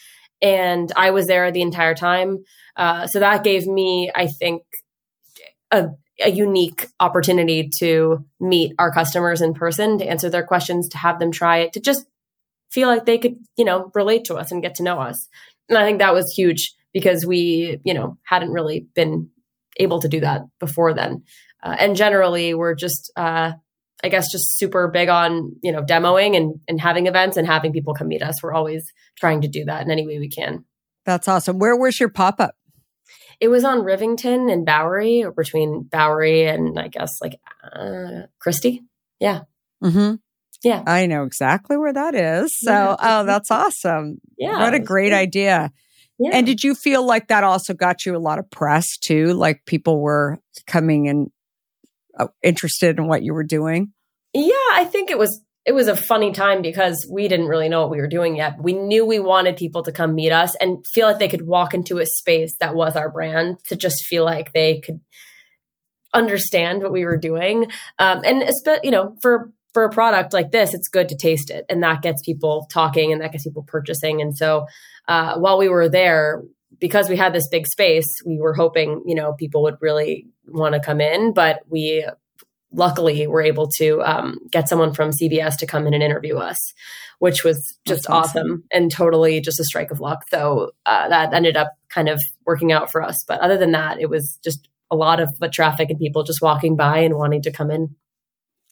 And 0.41 0.91
I 0.97 1.11
was 1.11 1.27
there 1.27 1.53
the 1.53 1.61
entire 1.61 1.95
time. 1.95 2.45
Uh, 2.75 3.07
so 3.07 3.21
that 3.21 3.45
gave 3.45 3.67
me, 3.67 4.11
I 4.15 4.27
think, 4.27 4.63
a 5.71 5.91
a 6.21 6.31
unique 6.31 6.87
opportunity 7.01 7.69
to 7.81 8.25
meet 8.39 8.73
our 8.79 8.93
customers 8.93 9.43
in 9.43 9.53
person, 9.53 9.99
to 9.99 10.09
answer 10.09 10.31
their 10.31 10.47
questions, 10.47 10.89
to 10.89 10.97
have 10.97 11.19
them 11.19 11.33
try 11.33 11.59
it, 11.59 11.73
to 11.73 11.81
just 11.81 12.07
feel 12.71 12.89
like 12.89 13.05
they 13.05 13.19
could, 13.19 13.37
you 13.57 13.65
know, 13.65 13.91
relate 13.95 14.25
to 14.27 14.37
us 14.37 14.53
and 14.53 14.63
get 14.63 14.77
to 14.77 14.85
know 14.85 15.01
us. 15.01 15.29
And 15.69 15.77
I 15.77 15.85
think 15.85 15.99
that 15.99 16.15
was 16.15 16.33
huge 16.33 16.73
because 16.95 17.27
we, 17.27 17.81
you 17.85 17.93
know, 17.93 18.17
hadn't 18.23 18.53
really 18.53 18.87
been 18.95 19.29
able 19.79 20.01
to 20.01 20.09
do 20.09 20.21
that 20.21 20.43
before 20.61 20.95
then. 20.95 21.25
Uh, 21.63 21.77
and 21.79 21.97
generally, 21.97 22.55
we're 22.55 22.75
just, 22.75 23.13
uh, 23.17 23.53
I 24.03 24.09
guess, 24.09 24.31
just 24.31 24.57
super 24.57 24.89
big 24.89 25.09
on, 25.09 25.57
you 25.63 25.73
know, 25.73 25.83
demoing 25.83 26.37
and, 26.37 26.61
and 26.69 26.81
having 26.81 27.07
events 27.07 27.37
and 27.37 27.47
having 27.47 27.73
people 27.73 27.95
come 27.95 28.09
meet 28.09 28.23
us. 28.23 28.43
We're 28.43 28.55
always 28.55 28.85
trying 29.19 29.43
to 29.43 29.49
do 29.49 29.65
that 29.67 29.83
in 29.85 29.91
any 29.91 30.07
way 30.07 30.19
we 30.19 30.29
can. 30.29 30.65
That's 31.05 31.29
awesome. 31.29 31.59
Where 31.59 31.77
was 31.77 31.99
your 31.99 32.09
pop 32.09 32.39
up? 32.39 32.55
It 33.41 33.49
was 33.49 33.65
on 33.65 33.81
Rivington 33.81 34.51
and 34.51 34.65
Bowery, 34.65 35.25
or 35.25 35.33
between 35.33 35.83
Bowery 35.83 36.47
and 36.47 36.79
I 36.79 36.89
guess 36.89 37.11
like 37.21 37.41
uh, 37.65 38.27
Chrystie. 38.41 38.81
Yeah. 39.19 39.43
Mm-hmm. 39.83 40.15
Yeah. 40.63 40.83
I 40.87 41.07
know 41.07 41.25
exactly 41.25 41.77
where 41.77 41.93
that 41.93 42.15
is. 42.15 42.57
So, 42.59 42.73
yeah. 42.73 42.97
oh, 42.99 43.25
that's 43.25 43.51
awesome. 43.51 44.21
Yeah. 44.37 44.59
What 44.59 44.75
a 44.75 44.81
great 44.81 45.11
great. 45.11 45.13
idea. 45.13 45.73
Yeah. 46.25 46.31
And 46.33 46.47
did 46.47 46.65
you 46.65 46.75
feel 46.75 47.05
like 47.07 47.29
that 47.29 47.45
also 47.45 47.75
got 47.75 48.07
you 48.07 48.17
a 48.17 48.19
lot 48.19 48.39
of 48.39 48.51
press 48.51 48.97
too? 48.97 49.35
Like 49.35 49.67
people 49.67 50.01
were 50.01 50.39
coming 50.67 51.07
and 51.07 51.31
uh, 52.19 52.29
interested 52.43 52.99
in 52.99 53.07
what 53.07 53.23
you 53.23 53.35
were 53.35 53.45
doing? 53.45 53.93
Yeah, 54.33 54.55
I 54.73 54.85
think 54.85 55.11
it 55.11 55.19
was 55.19 55.43
it 55.67 55.73
was 55.73 55.89
a 55.89 55.97
funny 55.97 56.33
time 56.33 56.63
because 56.63 57.07
we 57.11 57.27
didn't 57.27 57.49
really 57.49 57.69
know 57.69 57.81
what 57.83 57.91
we 57.91 57.99
were 57.99 58.09
doing 58.09 58.37
yet. 58.37 58.63
We 58.63 58.75
knew 58.75 59.05
we 59.05 59.19
wanted 59.19 59.57
people 59.57 59.83
to 59.85 59.93
come 59.93 60.15
meet 60.15 60.31
us 60.33 60.55
and 60.57 60.87
feel 60.87 61.07
like 61.07 61.19
they 61.19 61.29
could 61.29 61.47
walk 61.47 61.73
into 61.73 61.99
a 61.99 62.07
space 62.07 62.55
that 62.61 62.75
was 62.75 62.97
our 62.97 63.11
brand 63.11 63.59
to 63.69 63.77
just 63.77 64.05
feel 64.05 64.25
like 64.25 64.53
they 64.53 64.81
could 64.81 65.01
understand 66.13 66.83
what 66.83 66.93
we 66.93 67.05
were 67.05 67.17
doing. 67.17 67.71
Um, 67.99 68.23
and 68.25 68.45
you 68.83 68.91
know, 68.91 69.17
for 69.21 69.53
for 69.75 69.85
a 69.85 69.91
product 69.91 70.33
like 70.33 70.53
this, 70.53 70.73
it's 70.73 70.89
good 70.89 71.09
to 71.11 71.17
taste 71.17 71.51
it, 71.51 71.67
and 71.69 71.83
that 71.83 72.01
gets 72.01 72.23
people 72.23 72.67
talking, 72.71 73.13
and 73.13 73.21
that 73.21 73.33
gets 73.33 73.45
people 73.45 73.65
purchasing. 73.65 74.23
And 74.23 74.37
so, 74.37 74.67
uh, 75.09 75.37
while 75.39 75.59
we 75.59 75.69
were 75.69 75.89
there, 75.89 76.43
because 76.79 77.09
we 77.09 77.17
had 77.17 77.33
this 77.35 77.49
big 77.49 77.67
space, 77.67 78.23
we 78.25 78.39
were 78.39 78.55
hoping 78.55 79.03
you 79.05 79.15
know 79.15 79.35
people 79.35 79.63
would 79.65 79.77
really 79.81 80.27
want 80.47 80.75
to 80.75 80.81
come 80.81 81.01
in, 81.01 81.35
but 81.35 81.61
we 81.69 82.07
luckily 82.75 83.27
were 83.27 83.43
able 83.43 83.69
to 83.69 84.03
um, 84.03 84.39
get 84.51 84.69
someone 84.69 84.93
from 84.93 85.11
CBS 85.11 85.57
to 85.59 85.67
come 85.67 85.87
in 85.87 85.95
and 85.95 86.03
interview 86.03 86.37
us, 86.37 86.75
which 87.19 87.45
was 87.45 87.79
just 87.87 88.09
awesome. 88.11 88.41
awesome. 88.41 88.65
and 88.73 88.91
totally 88.91 89.41
just 89.41 89.61
a 89.61 89.65
strike 89.65 89.91
of 89.91 90.01
luck. 90.01 90.25
So 90.29 90.73
uh, 90.85 91.09
that 91.09 91.33
ended 91.33 91.57
up 91.57 91.73
kind 91.89 92.09
of 92.09 92.21
working 92.45 92.73
out 92.73 92.91
for 92.91 93.03
us. 93.03 93.25
But 93.27 93.41
other 93.41 93.57
than 93.57 93.73
that, 93.73 94.01
it 94.01 94.11
was 94.11 94.39
just 94.43 94.69
a 94.91 94.97
lot 94.97 95.21
of 95.21 95.37
foot 95.39 95.53
traffic 95.53 95.91
and 95.91 95.99
people 95.99 96.25
just 96.25 96.43
walking 96.43 96.77
by 96.77 96.99
and 96.99 97.15
wanting 97.15 97.43
to 97.43 97.53
come 97.53 97.71
in. 97.71 97.95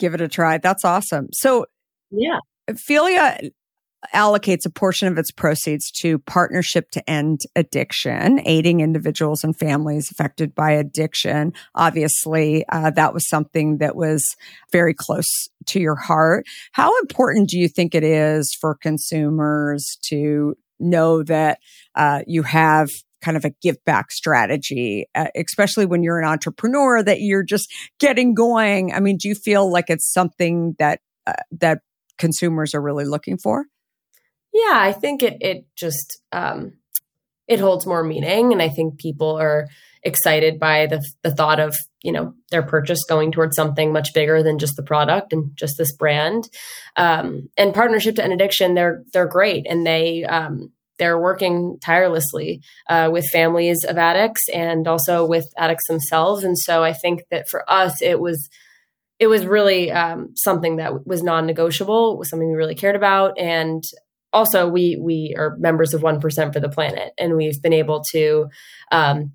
Give 0.03 0.15
it 0.15 0.21
a 0.21 0.27
try. 0.27 0.59
That's 0.59 0.85
awesome. 0.85 1.29
So 1.33 1.67
yeah. 2.11 2.41
Figlia 2.73 3.51
allocates 4.13 4.67
a 4.67 4.71
portion 4.71 5.07
of 5.07 5.17
its 5.17 5.31
proceeds 5.31 5.93
to 5.93 6.19
Partnership 6.19 6.91
to 6.91 7.09
End 7.09 7.43
Addiction, 7.55 8.41
aiding 8.45 8.81
individuals 8.81 9.45
and 9.45 9.57
families 9.57 10.11
affected 10.11 10.57
by 10.57 10.73
addiction. 10.73 11.53
Obviously, 11.77 12.65
uh, 12.69 12.91
that 12.91 13.15
was 13.15 13.29
something 13.29 13.79
that 13.79 13.95
was 13.95 14.25
very 14.73 14.93
close 14.93 15.49
to 15.67 15.79
your 15.79 15.95
heart. 15.95 16.47
How 16.73 16.99
important 16.99 17.49
do 17.49 17.61
you 17.61 17.69
think 17.69 17.95
it 17.95 18.03
is 18.03 18.53
for 18.61 18.75
consumers 18.75 19.99
to 20.09 20.57
know 20.81 21.23
that 21.23 21.61
uh, 21.95 22.23
you 22.27 22.43
have 22.43 22.89
kind 23.23 23.37
of 23.37 23.45
a 23.45 23.51
give 23.63 23.83
back 23.85 24.11
strategy, 24.11 25.07
uh, 25.15 25.29
especially 25.37 25.87
when 25.87 26.03
you're 26.03 26.19
an 26.19 26.29
entrepreneur 26.29 27.03
that 27.03 27.21
you're 27.21 27.45
just 27.45 27.73
getting 27.99 28.35
going. 28.35 28.93
I 28.93 29.01
mean, 29.01 29.17
do 29.17 29.29
you 29.29 29.35
feel 29.35 29.71
like 29.71 29.87
it's 29.89 30.13
something 30.13 30.75
that 30.79 31.01
uh, 31.27 31.35
that 31.53 31.81
consumers 32.19 32.75
are 32.75 32.83
really 32.83 33.05
looking 33.05 33.39
for? 33.39 33.65
Yeah, 34.53 34.75
I 34.75 34.93
think 34.93 35.23
it 35.23 35.39
it 35.41 35.67
just 35.77 36.21
um, 36.33 36.75
it 37.49 37.61
holds 37.61 37.87
more 37.87 38.05
meaning, 38.05 38.53
and 38.53 38.61
I 38.61 38.69
think 38.69 38.99
people 38.99 39.41
are 39.41 39.69
excited 40.03 40.59
by 40.59 40.87
the 40.87 41.03
the 41.23 41.31
thought 41.31 41.61
of 41.61 41.77
you 42.03 42.13
know 42.13 42.35
their 42.51 42.63
purchase 42.63 43.05
going 43.05 43.33
towards 43.33 43.57
something 43.57 43.93
much 43.93 44.13
bigger 44.13 44.43
than 44.43 44.59
just 44.59 44.77
the 44.77 44.83
product 44.83 45.33
and 45.33 45.53
just 45.55 45.79
this 45.79 45.95
brand. 45.97 46.49
Um, 46.97 47.49
and 47.57 47.75
partnership 47.75 48.17
to 48.17 48.25
end 48.25 48.33
addiction, 48.33 48.75
they're 48.75 49.03
they're 49.13 49.27
great, 49.27 49.67
and 49.69 49.87
they 49.87 50.25
um, 50.25 50.73
they're 51.03 51.19
working 51.19 51.79
tirelessly 51.85 52.63
uh, 52.89 53.11
with 53.13 53.27
families 53.27 53.83
of 53.83 53.99
addicts 53.99 54.49
and 54.55 54.87
also 54.87 55.27
with 55.27 55.53
addicts 55.59 55.89
themselves. 55.89 56.45
And 56.45 56.57
so 56.57 56.85
I 56.85 56.93
think 56.93 57.23
that 57.33 57.49
for 57.49 57.69
us, 57.69 58.01
it 58.01 58.21
was 58.21 58.49
it 59.19 59.27
was 59.27 59.45
really 59.45 59.91
um, 59.91 60.31
something 60.37 60.77
that 60.77 61.05
was 61.05 61.25
non-negotiable, 61.25 62.17
was 62.19 62.31
something 62.31 62.49
we 62.49 62.55
really 62.55 62.77
cared 62.77 62.95
about, 62.95 63.37
and 63.37 63.83
also 64.33 64.69
we 64.69 64.97
we 65.03 65.35
are 65.37 65.57
members 65.59 65.93
of 65.93 66.03
1% 66.03 66.53
for 66.53 66.61
the 66.61 66.69
planet 66.69 67.13
and 67.19 67.37
we've 67.37 67.61
been 67.61 67.73
able 67.73 68.03
to 68.13 68.47
um, 68.93 69.33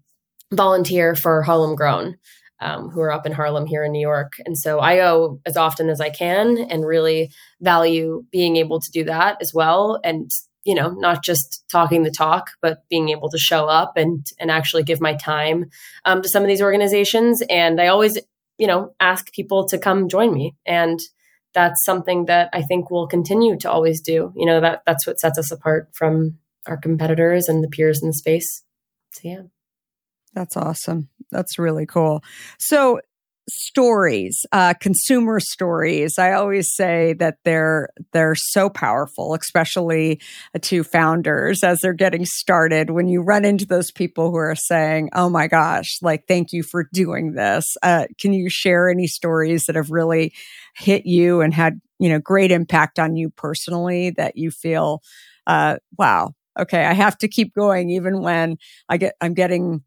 volunteer 0.51 1.13
for 1.13 1.43
harlem 1.43 1.75
grown 1.75 2.15
um, 2.61 2.89
who 2.89 3.01
are 3.01 3.11
up 3.11 3.25
in 3.27 3.31
harlem 3.31 3.67
here 3.67 3.83
in 3.83 3.91
new 3.91 4.01
york. 4.01 4.33
And 4.45 4.57
so 4.57 4.79
i 4.79 4.95
go 4.95 5.39
as 5.45 5.55
often 5.55 5.89
as 5.89 6.01
i 6.01 6.09
can 6.09 6.57
and 6.57 6.83
really 6.85 7.29
value 7.61 8.23
being 8.31 8.55
able 8.55 8.79
to 8.79 8.91
do 8.91 9.03
that 9.03 9.37
as 9.39 9.51
well. 9.53 9.99
And 10.03 10.31
you 10.67 10.75
know 10.75 10.91
not 10.91 11.23
just 11.23 11.63
talking 11.71 12.03
the 12.03 12.11
talk 12.11 12.51
but 12.61 12.83
being 12.89 13.09
able 13.09 13.29
to 13.29 13.37
show 13.39 13.65
up 13.65 13.93
and 13.95 14.27
and 14.39 14.51
actually 14.51 14.83
give 14.83 15.01
my 15.01 15.15
time 15.15 15.65
um, 16.05 16.21
to 16.21 16.29
some 16.29 16.43
of 16.43 16.47
these 16.47 16.61
organizations 16.61 17.41
and 17.49 17.81
i 17.81 17.87
always 17.87 18.19
you 18.59 18.67
know 18.67 18.93
ask 18.99 19.31
people 19.33 19.65
to 19.65 19.79
come 19.79 20.07
join 20.07 20.31
me 20.31 20.55
and 20.65 20.99
that's 21.57 21.83
something 21.83 22.25
that 22.25 22.49
I 22.53 22.61
think 22.61 22.91
we'll 22.91 23.07
continue 23.07 23.57
to 23.57 23.71
always 23.71 23.99
do. 23.99 24.31
You 24.35 24.45
know, 24.45 24.61
that 24.61 24.83
that's 24.85 25.07
what 25.07 25.19
sets 25.19 25.39
us 25.39 25.51
apart 25.51 25.89
from 25.91 26.37
our 26.67 26.77
competitors 26.77 27.47
and 27.47 27.63
the 27.63 27.67
peers 27.67 27.99
in 28.01 28.09
the 28.09 28.13
space. 28.13 28.63
So 29.13 29.21
yeah. 29.23 29.41
That's 30.35 30.55
awesome. 30.55 31.09
That's 31.31 31.57
really 31.57 31.87
cool. 31.87 32.23
So 32.59 33.01
stories, 33.49 34.45
uh, 34.51 34.73
consumer 34.79 35.39
stories. 35.39 36.17
I 36.19 36.33
always 36.33 36.73
say 36.75 37.13
that 37.13 37.37
they're 37.45 37.89
they're 38.11 38.35
so 38.35 38.69
powerful, 38.69 39.33
especially 39.33 40.19
to 40.61 40.83
founders 40.83 41.63
as 41.63 41.79
they're 41.79 41.93
getting 41.93 42.25
started. 42.25 42.89
When 42.89 43.07
you 43.07 43.21
run 43.21 43.45
into 43.45 43.65
those 43.65 43.91
people 43.91 44.31
who 44.31 44.37
are 44.37 44.55
saying, 44.55 45.09
"Oh 45.13 45.29
my 45.29 45.47
gosh, 45.47 45.97
like 46.01 46.27
thank 46.27 46.51
you 46.53 46.63
for 46.63 46.87
doing 46.93 47.33
this," 47.33 47.75
uh, 47.83 48.05
can 48.19 48.33
you 48.33 48.49
share 48.49 48.89
any 48.89 49.07
stories 49.07 49.63
that 49.67 49.75
have 49.75 49.91
really 49.91 50.33
hit 50.75 51.05
you 51.05 51.41
and 51.41 51.53
had 51.53 51.79
you 51.99 52.09
know 52.09 52.19
great 52.19 52.51
impact 52.51 52.99
on 52.99 53.15
you 53.15 53.29
personally 53.29 54.11
that 54.11 54.37
you 54.37 54.51
feel, 54.51 55.01
uh, 55.47 55.77
"Wow, 55.97 56.31
okay, 56.59 56.85
I 56.85 56.93
have 56.93 57.17
to 57.19 57.27
keep 57.27 57.53
going 57.53 57.89
even 57.89 58.21
when 58.21 58.57
I 58.89 58.97
get 58.97 59.13
I'm 59.21 59.33
getting." 59.33 59.83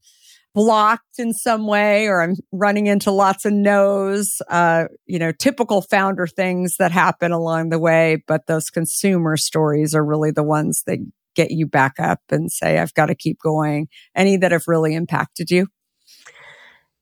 Blocked 0.54 1.18
in 1.18 1.32
some 1.32 1.66
way 1.66 2.06
or 2.06 2.22
I'm 2.22 2.34
running 2.52 2.86
into 2.86 3.10
lots 3.10 3.44
of 3.44 3.52
no's, 3.52 4.42
uh, 4.48 4.84
you 5.06 5.18
know, 5.18 5.32
typical 5.32 5.82
founder 5.82 6.26
things 6.26 6.76
that 6.78 6.92
happen 6.92 7.32
along 7.32 7.68
the 7.68 7.78
way. 7.78 8.22
But 8.26 8.46
those 8.46 8.70
consumer 8.70 9.36
stories 9.36 9.94
are 9.94 10.04
really 10.04 10.30
the 10.30 10.42
ones 10.42 10.82
that 10.86 10.98
get 11.34 11.50
you 11.50 11.66
back 11.66 11.94
up 11.98 12.20
and 12.30 12.50
say, 12.50 12.78
I've 12.78 12.94
got 12.94 13.06
to 13.06 13.14
keep 13.14 13.38
going. 13.40 13.88
Any 14.14 14.36
that 14.38 14.52
have 14.52 14.64
really 14.66 14.94
impacted 14.94 15.50
you? 15.50 15.68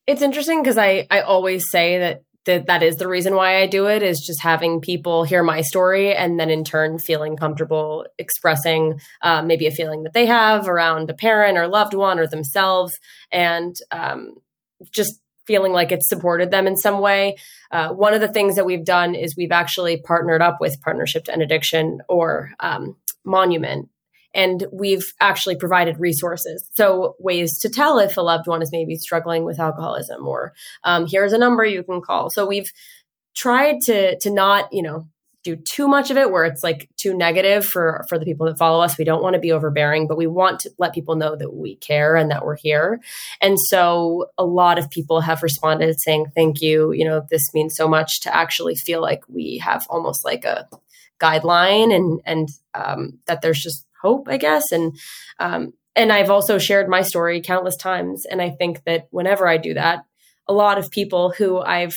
It's 0.06 0.22
interesting 0.22 0.62
because 0.62 0.78
I, 0.78 1.06
I 1.10 1.20
always 1.20 1.70
say 1.70 1.98
that 1.98 2.22
that 2.48 2.66
that 2.66 2.82
is 2.82 2.96
the 2.96 3.06
reason 3.06 3.34
why 3.34 3.60
I 3.60 3.66
do 3.66 3.86
it 3.88 4.02
is 4.02 4.24
just 4.26 4.42
having 4.42 4.80
people 4.80 5.22
hear 5.22 5.42
my 5.42 5.60
story 5.60 6.14
and 6.14 6.40
then 6.40 6.48
in 6.48 6.64
turn 6.64 6.98
feeling 6.98 7.36
comfortable 7.36 8.06
expressing 8.16 9.00
uh, 9.20 9.42
maybe 9.42 9.66
a 9.66 9.70
feeling 9.70 10.02
that 10.04 10.14
they 10.14 10.24
have 10.24 10.66
around 10.66 11.10
a 11.10 11.14
parent 11.14 11.58
or 11.58 11.68
loved 11.68 11.92
one 11.92 12.18
or 12.18 12.26
themselves 12.26 12.98
and 13.30 13.76
um, 13.90 14.34
just 14.90 15.20
feeling 15.46 15.72
like 15.72 15.92
it's 15.92 16.08
supported 16.08 16.50
them 16.50 16.66
in 16.66 16.76
some 16.76 17.00
way. 17.00 17.36
Uh, 17.70 17.90
one 17.90 18.14
of 18.14 18.20
the 18.22 18.28
things 18.28 18.56
that 18.56 18.66
we've 18.66 18.84
done 18.84 19.14
is 19.14 19.36
we've 19.36 19.52
actually 19.52 20.00
partnered 20.00 20.42
up 20.42 20.56
with 20.58 20.80
Partnership 20.80 21.24
to 21.24 21.32
End 21.32 21.42
Addiction 21.42 22.00
or 22.08 22.52
um, 22.60 22.96
Monument 23.24 23.90
and 24.38 24.68
we've 24.72 25.12
actually 25.20 25.56
provided 25.56 25.98
resources. 25.98 26.64
So, 26.74 27.16
ways 27.18 27.58
to 27.58 27.68
tell 27.68 27.98
if 27.98 28.16
a 28.16 28.20
loved 28.22 28.46
one 28.46 28.62
is 28.62 28.70
maybe 28.70 28.94
struggling 28.94 29.44
with 29.44 29.58
alcoholism, 29.58 30.26
or 30.26 30.52
um, 30.84 31.08
here's 31.08 31.32
a 31.32 31.38
number 31.38 31.64
you 31.64 31.82
can 31.82 32.00
call. 32.00 32.30
So, 32.30 32.46
we've 32.46 32.70
tried 33.34 33.80
to 33.86 34.16
to 34.20 34.30
not, 34.30 34.72
you 34.72 34.82
know, 34.82 35.08
do 35.42 35.56
too 35.56 35.88
much 35.88 36.12
of 36.12 36.16
it 36.16 36.30
where 36.30 36.44
it's 36.44 36.62
like 36.62 36.88
too 36.96 37.16
negative 37.16 37.66
for 37.66 38.04
for 38.08 38.16
the 38.16 38.24
people 38.24 38.46
that 38.46 38.58
follow 38.58 38.80
us. 38.80 38.96
We 38.96 39.04
don't 39.04 39.24
want 39.24 39.34
to 39.34 39.40
be 39.40 39.50
overbearing, 39.50 40.06
but 40.06 40.16
we 40.16 40.28
want 40.28 40.60
to 40.60 40.70
let 40.78 40.94
people 40.94 41.16
know 41.16 41.34
that 41.34 41.52
we 41.52 41.74
care 41.74 42.14
and 42.14 42.30
that 42.30 42.46
we're 42.46 42.56
here. 42.56 43.00
And 43.40 43.58
so 43.58 44.26
a 44.38 44.44
lot 44.44 44.78
of 44.78 44.88
people 44.88 45.20
have 45.20 45.42
responded 45.42 45.98
saying 45.98 46.26
thank 46.32 46.60
you, 46.60 46.92
you 46.92 47.04
know, 47.04 47.26
this 47.28 47.52
means 47.54 47.74
so 47.74 47.88
much 47.88 48.20
to 48.20 48.34
actually 48.34 48.76
feel 48.76 49.00
like 49.00 49.22
we 49.28 49.58
have 49.58 49.84
almost 49.90 50.24
like 50.24 50.44
a 50.44 50.68
guideline 51.20 51.92
and 51.94 52.20
and 52.24 52.48
um, 52.74 53.18
that 53.26 53.42
there's 53.42 53.60
just 53.60 53.87
hope, 54.02 54.28
I 54.28 54.36
guess. 54.36 54.72
And 54.72 54.96
um, 55.38 55.72
and 55.96 56.12
I've 56.12 56.30
also 56.30 56.58
shared 56.58 56.88
my 56.88 57.02
story 57.02 57.40
countless 57.40 57.76
times. 57.76 58.24
And 58.30 58.40
I 58.40 58.50
think 58.50 58.84
that 58.84 59.08
whenever 59.10 59.48
I 59.48 59.56
do 59.56 59.74
that, 59.74 60.04
a 60.46 60.52
lot 60.52 60.78
of 60.78 60.90
people 60.90 61.32
who 61.36 61.58
I've 61.58 61.94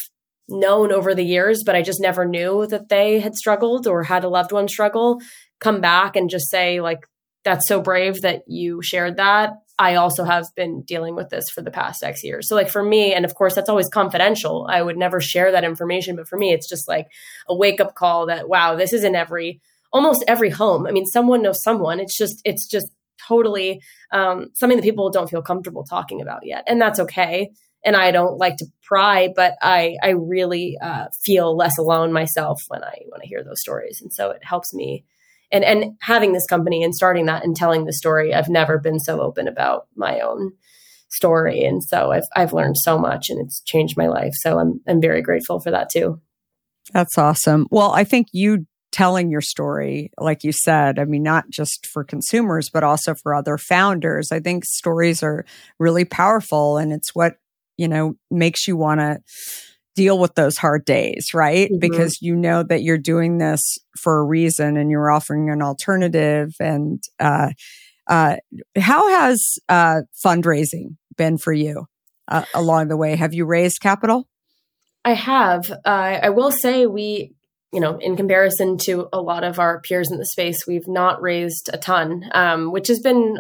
known 0.50 0.92
over 0.92 1.14
the 1.14 1.24
years, 1.24 1.64
but 1.64 1.76
I 1.76 1.82
just 1.82 2.02
never 2.02 2.26
knew 2.26 2.66
that 2.68 2.90
they 2.90 3.20
had 3.20 3.36
struggled 3.36 3.88
or 3.88 4.04
had 4.04 4.24
a 4.24 4.30
loved 4.30 4.52
one 4.52 4.68
struggle, 4.68 5.22
come 5.60 5.82
back 5.82 6.16
and 6.16 6.30
just 6.30 6.50
say, 6.50 6.82
like, 6.82 7.08
that's 7.44 7.68
so 7.68 7.82
brave 7.82 8.22
that 8.22 8.42
you 8.48 8.82
shared 8.82 9.18
that. 9.18 9.54
I 9.80 9.96
also 9.96 10.24
have 10.24 10.46
been 10.56 10.84
dealing 10.84 11.16
with 11.16 11.30
this 11.30 11.50
for 11.50 11.62
the 11.62 11.72
past 11.72 12.04
X 12.04 12.24
years. 12.24 12.48
So, 12.48 12.56
like, 12.56 12.70
for 12.70 12.84
me, 12.84 13.14
and 13.14 13.26
of 13.26 13.34
course, 13.34 13.56
that's 13.56 13.70
always 13.70 13.90
confidential. 13.90 14.68
I 14.70 14.82
would 14.82 14.98
never 14.98 15.20
share 15.20 15.52
that 15.52 15.64
information. 15.64 16.16
But 16.16 16.28
for 16.28 16.38
me, 16.38 16.54
it's 16.54 16.70
just 16.70 16.88
like 16.88 17.08
a 17.48 17.56
wake 17.56 17.80
up 17.80 17.96
call 17.96 18.28
that, 18.28 18.48
wow, 18.48 18.76
this 18.76 18.94
is 18.94 19.04
in 19.04 19.16
every, 19.16 19.60
almost 19.94 20.24
every 20.28 20.50
home. 20.50 20.88
I 20.88 20.92
mean, 20.92 21.06
someone 21.06 21.42
knows 21.42 21.62
someone. 21.62 22.00
It's 22.00 22.18
just, 22.18 22.42
it's 22.46 22.68
just 22.68 22.88
totally 23.28 23.82
um, 24.12 24.48
something 24.54 24.78
that 24.78 24.84
people 24.84 25.10
don't 25.10 25.30
feel 25.30 25.42
comfortable 25.42 25.84
talking 25.84 26.22
about 26.22 26.46
yet. 26.46 26.64
And 26.68 26.82
that's 26.82 27.00
okay. 27.00 27.52
And 27.84 27.96
I 27.96 28.12
don't 28.12 28.38
like 28.38 28.58
to 28.58 28.68
pry, 28.84 29.30
but 29.36 29.56
I, 29.62 29.98
I 30.04 30.10
really 30.10 30.78
uh, 30.82 31.08
feel 31.24 31.56
less 31.56 31.78
alone 31.78 32.14
myself 32.14 32.62
when 32.68 32.84
I, 32.84 32.96
when 33.10 33.22
I 33.22 33.26
hear 33.26 33.44
those 33.44 33.62
stories. 33.62 34.00
And 34.02 34.14
so 34.14 34.30
it 34.30 34.44
helps 34.44 34.74
me 34.74 35.06
and 35.52 35.64
and 35.64 35.96
having 36.02 36.34
this 36.34 36.48
company 36.48 36.84
and 36.84 36.96
starting 36.96 37.26
that 37.26 37.44
and 37.44 37.56
telling 37.56 37.86
the 37.86 37.94
story 37.94 38.34
i've 38.34 38.50
never 38.50 38.78
been 38.78 39.00
so 39.00 39.22
open 39.22 39.48
about 39.48 39.88
my 39.96 40.20
own 40.20 40.52
story 41.10 41.64
and 41.64 41.84
so 41.84 42.12
i've 42.12 42.28
i've 42.36 42.54
learned 42.54 42.78
so 42.78 42.98
much 42.98 43.30
and 43.30 43.40
it's 43.40 43.62
changed 43.64 43.98
my 43.98 44.08
life 44.08 44.34
so 44.34 44.58
i'm 44.58 44.80
i'm 44.88 45.02
very 45.02 45.22
grateful 45.22 45.60
for 45.60 45.72
that 45.72 45.90
too 45.90 46.20
that's 46.94 47.18
awesome 47.18 47.68
well 47.70 47.92
i 47.92 48.04
think 48.04 48.28
you 48.32 48.66
telling 48.92 49.32
your 49.32 49.42
story 49.42 50.12
like 50.20 50.44
you 50.44 50.52
said 50.52 51.00
i 51.00 51.06
mean 51.06 51.24
not 51.24 51.50
just 51.50 51.86
for 51.86 52.04
consumers 52.04 52.70
but 52.70 52.84
also 52.84 53.14
for 53.14 53.34
other 53.34 53.58
founders 53.58 54.32
i 54.32 54.40
think 54.40 54.66
stories 54.66 55.24
are 55.24 55.46
really 55.80 56.06
powerful 56.06 56.78
and 56.78 56.92
it's 56.92 57.16
what 57.16 57.36
you 57.78 57.88
know 57.88 58.16
makes 58.30 58.68
you 58.68 58.76
want 58.76 59.00
to 59.00 59.20
deal 59.96 60.18
with 60.18 60.36
those 60.36 60.58
hard 60.58 60.86
days, 60.86 61.28
right? 61.34 61.70
Mm-hmm. 61.70 61.80
Because 61.80 62.22
you 62.22 62.36
know 62.36 62.64
that 62.64 62.84
you're 62.84 62.98
doing 62.98 63.38
this 63.38 63.78
for 63.98 64.20
a 64.20 64.24
reason 64.24 64.78
and 64.78 64.90
you're 64.90 65.12
offering 65.12 65.50
an 65.50 65.62
alternative. 65.62 66.54
And 66.60 67.04
uh, 67.20 67.52
uh, 68.08 68.38
how 68.78 69.10
has 69.10 69.60
uh, 69.70 70.02
fundraising 70.26 70.96
been 71.18 71.38
for 71.38 71.54
you 71.54 71.86
uh, 72.28 72.46
along 72.54 72.88
the 72.88 72.98
way? 72.98 73.16
Have 73.16 73.34
you 73.34 73.46
raised 73.46 73.82
capital? 73.82 74.28
I 75.04 75.14
have. 75.14 75.72
I 75.84 76.30
will 76.30 76.52
say 76.52 76.86
we, 76.86 77.34
you 77.72 77.80
know, 77.80 77.98
in 77.98 78.18
comparison 78.18 78.78
to 78.78 79.08
a 79.14 79.22
lot 79.22 79.44
of 79.44 79.60
our 79.60 79.82
peers 79.82 80.12
in 80.12 80.18
the 80.18 80.26
space, 80.26 80.68
we've 80.68 80.88
not 80.88 81.22
raised 81.22 81.70
a 81.72 81.78
ton, 81.78 82.30
um, 82.34 82.72
which 82.72 82.88
has 82.88 83.00
been 83.00 83.38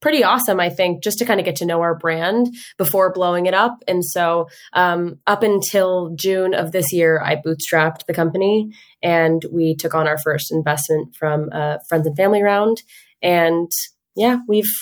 pretty 0.00 0.22
awesome, 0.22 0.60
I 0.60 0.70
think, 0.70 1.02
just 1.02 1.18
to 1.18 1.24
kind 1.24 1.40
of 1.40 1.46
get 1.46 1.56
to 1.56 1.66
know 1.66 1.80
our 1.80 1.94
brand 1.94 2.48
before 2.78 3.12
blowing 3.12 3.46
it 3.46 3.54
up. 3.54 3.82
And 3.88 4.04
so, 4.04 4.48
um, 4.72 5.20
up 5.26 5.42
until 5.42 6.14
June 6.14 6.54
of 6.54 6.72
this 6.72 6.92
year, 6.92 7.20
I 7.22 7.36
bootstrapped 7.36 8.06
the 8.06 8.14
company 8.14 8.70
and 9.02 9.42
we 9.50 9.74
took 9.76 9.94
on 9.94 10.06
our 10.06 10.18
first 10.18 10.52
investment 10.52 11.14
from 11.16 11.50
a 11.52 11.80
friends 11.88 12.06
and 12.06 12.16
family 12.16 12.42
round. 12.42 12.82
And 13.22 13.70
yeah, 14.14 14.38
we've 14.46 14.72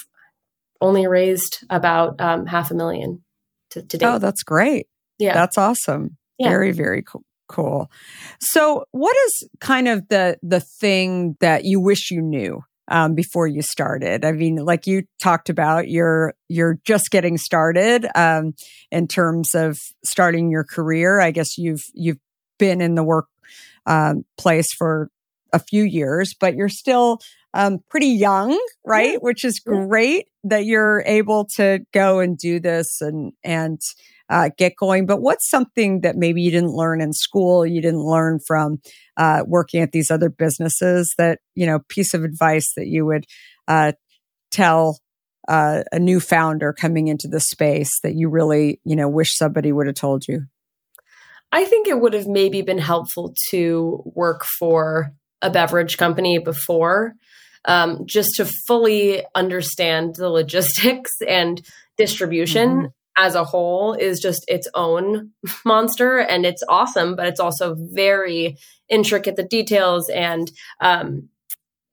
only 0.80 1.06
raised 1.06 1.64
about 1.70 2.20
um, 2.20 2.46
half 2.46 2.70
a 2.70 2.74
million 2.74 3.22
to, 3.70 3.82
to 3.82 3.98
date. 3.98 4.06
Oh, 4.06 4.18
that's 4.18 4.42
great. 4.42 4.86
Yeah. 5.18 5.34
That's 5.34 5.56
awesome. 5.56 6.16
Yeah. 6.38 6.48
Very, 6.48 6.72
very 6.72 7.02
cool 7.02 7.22
cool. 7.52 7.90
So, 8.40 8.84
what 8.90 9.16
is 9.26 9.48
kind 9.60 9.88
of 9.88 10.08
the 10.08 10.38
the 10.42 10.60
thing 10.60 11.36
that 11.40 11.64
you 11.64 11.80
wish 11.80 12.10
you 12.10 12.22
knew 12.22 12.62
um, 12.88 13.14
before 13.14 13.46
you 13.46 13.62
started? 13.62 14.24
I 14.24 14.32
mean, 14.32 14.56
like 14.56 14.86
you 14.86 15.04
talked 15.20 15.48
about, 15.48 15.88
you're 15.88 16.34
you're 16.48 16.78
just 16.84 17.10
getting 17.10 17.36
started 17.36 18.06
um, 18.14 18.54
in 18.90 19.06
terms 19.06 19.54
of 19.54 19.78
starting 20.04 20.50
your 20.50 20.64
career. 20.64 21.20
I 21.20 21.30
guess 21.30 21.58
you've 21.58 21.84
you've 21.94 22.18
been 22.58 22.80
in 22.80 22.94
the 22.94 23.04
work 23.04 23.26
um, 23.86 24.24
place 24.38 24.68
for 24.76 25.10
a 25.52 25.58
few 25.58 25.84
years, 25.84 26.34
but 26.38 26.54
you're 26.54 26.68
still 26.68 27.18
um, 27.54 27.80
pretty 27.90 28.06
young, 28.08 28.58
right? 28.84 29.12
Yeah. 29.12 29.18
Which 29.20 29.44
is 29.44 29.60
great 29.60 30.28
that 30.44 30.64
you're 30.64 31.02
able 31.06 31.46
to 31.56 31.80
go 31.92 32.20
and 32.20 32.36
do 32.36 32.60
this 32.60 33.00
and 33.00 33.32
and 33.44 33.80
uh, 34.28 34.50
get 34.56 34.74
going. 34.76 35.06
But 35.06 35.20
what's 35.20 35.48
something 35.48 36.00
that 36.00 36.16
maybe 36.16 36.40
you 36.40 36.50
didn't 36.50 36.72
learn 36.72 37.00
in 37.00 37.12
school, 37.12 37.66
you 37.66 37.82
didn't 37.82 38.04
learn 38.04 38.40
from 38.46 38.78
uh, 39.16 39.44
working 39.46 39.82
at 39.82 39.92
these 39.92 40.10
other 40.10 40.30
businesses 40.30 41.14
that, 41.18 41.40
you 41.54 41.66
know, 41.66 41.80
piece 41.88 42.14
of 42.14 42.24
advice 42.24 42.72
that 42.76 42.86
you 42.86 43.04
would 43.04 43.26
uh, 43.68 43.92
tell 44.50 44.98
uh, 45.48 45.82
a 45.92 45.98
new 45.98 46.18
founder 46.18 46.72
coming 46.72 47.08
into 47.08 47.28
the 47.28 47.40
space 47.40 48.00
that 48.02 48.14
you 48.14 48.30
really, 48.30 48.80
you 48.84 48.96
know, 48.96 49.08
wish 49.08 49.36
somebody 49.36 49.70
would 49.70 49.86
have 49.86 49.96
told 49.96 50.26
you? 50.26 50.46
I 51.50 51.66
think 51.66 51.86
it 51.86 52.00
would 52.00 52.14
have 52.14 52.26
maybe 52.26 52.62
been 52.62 52.78
helpful 52.78 53.34
to 53.50 54.02
work 54.06 54.44
for 54.58 55.12
a 55.42 55.50
beverage 55.50 55.98
company 55.98 56.38
before, 56.38 57.12
um, 57.64 58.06
just 58.06 58.36
to 58.36 58.44
fully 58.66 59.24
understand 59.34 60.16
the 60.16 60.28
logistics 60.28 61.10
and 61.28 61.62
distribution. 61.96 62.68
Mm-hmm 62.68 62.86
as 63.16 63.34
a 63.34 63.44
whole 63.44 63.94
is 63.94 64.20
just 64.20 64.44
its 64.48 64.68
own 64.74 65.30
monster 65.64 66.18
and 66.18 66.46
it's 66.46 66.62
awesome 66.68 67.14
but 67.16 67.26
it's 67.26 67.40
also 67.40 67.76
very 67.78 68.56
intricate 68.88 69.36
the 69.36 69.44
details 69.44 70.08
and 70.08 70.50
um 70.80 71.28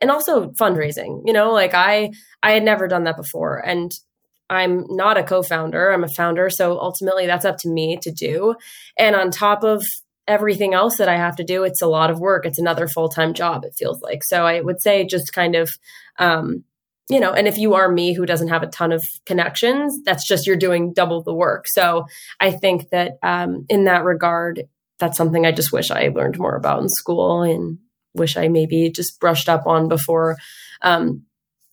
and 0.02 0.12
also 0.12 0.52
fundraising 0.52 1.22
you 1.26 1.34
know 1.34 1.52
like 1.52 1.74
i 1.74 2.10
i 2.44 2.52
had 2.52 2.64
never 2.64 2.88
done 2.88 3.04
that 3.04 3.18
before 3.18 3.58
and 3.58 3.92
i'm 4.50 4.86
not 4.90 5.18
a 5.18 5.24
co-founder 5.24 5.92
i'm 5.92 6.04
a 6.04 6.10
founder 6.10 6.50
so 6.50 6.80
ultimately 6.80 7.26
that's 7.26 7.46
up 7.46 7.58
to 7.58 7.70
me 7.70 7.98
to 8.02 8.12
do 8.12 8.56
and 8.98 9.16
on 9.16 9.30
top 9.30 9.64
of 9.64 9.84
everything 10.30 10.74
else 10.74 10.98
that 10.98 11.10
i 11.10 11.18
have 11.18 11.36
to 11.36 11.44
do 11.44 11.64
it's 11.64 11.82
a 11.82 11.88
lot 11.88 12.10
of 12.10 12.20
work 12.20 12.46
it's 12.46 12.60
another 12.60 12.88
full-time 12.88 13.34
job 13.34 13.66
it 13.66 13.74
feels 13.78 14.02
like 14.02 14.24
so 14.24 14.46
i 14.46 14.62
would 14.62 14.82
say 14.82 15.06
just 15.06 15.34
kind 15.34 15.56
of 15.56 15.70
um 16.20 16.64
you 17.10 17.20
know, 17.20 17.34
and 17.34 17.48
if 17.48 17.58
you 17.58 17.74
are 17.74 17.92
me 17.92 18.14
who 18.14 18.26
doesn't 18.26 18.50
have 18.50 18.62
a 18.62 18.68
ton 18.68 18.92
of 18.92 19.04
connections, 19.26 20.00
that's 20.06 20.28
just 20.28 20.46
you're 20.46 20.56
doing 20.56 20.94
double 20.94 21.24
the 21.24 21.34
work. 21.34 21.66
So 21.68 22.06
I 22.40 22.52
think 22.52 22.90
that 22.92 23.18
um, 23.24 23.66
in 23.68 23.86
that 23.86 24.04
regard, 24.04 24.64
that's 25.00 25.18
something 25.18 25.46
I 25.46 25.52
just 25.52 25.74
wish 25.74 25.90
I 25.90 26.10
learned 26.10 26.38
more 26.38 26.56
about 26.56 26.82
in 26.82 26.88
school 26.88 27.42
and 27.42 27.80
wish 28.14 28.38
I 28.38 28.48
maybe 28.48 28.92
just 28.92 29.20
brushed 29.20 29.50
up 29.50 29.66
on 29.66 29.90
before 29.90 30.38
um, 30.84 31.24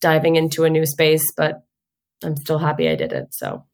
diving 0.01 0.37
into 0.37 0.65
a 0.65 0.71
new 0.71 0.87
space. 0.87 1.25
But 1.37 1.63
I'm 2.25 2.37
still 2.37 2.59
happy 2.59 2.89
I 2.89 2.95
did 2.95 3.13
it. 3.13 3.29
So. 3.33 3.65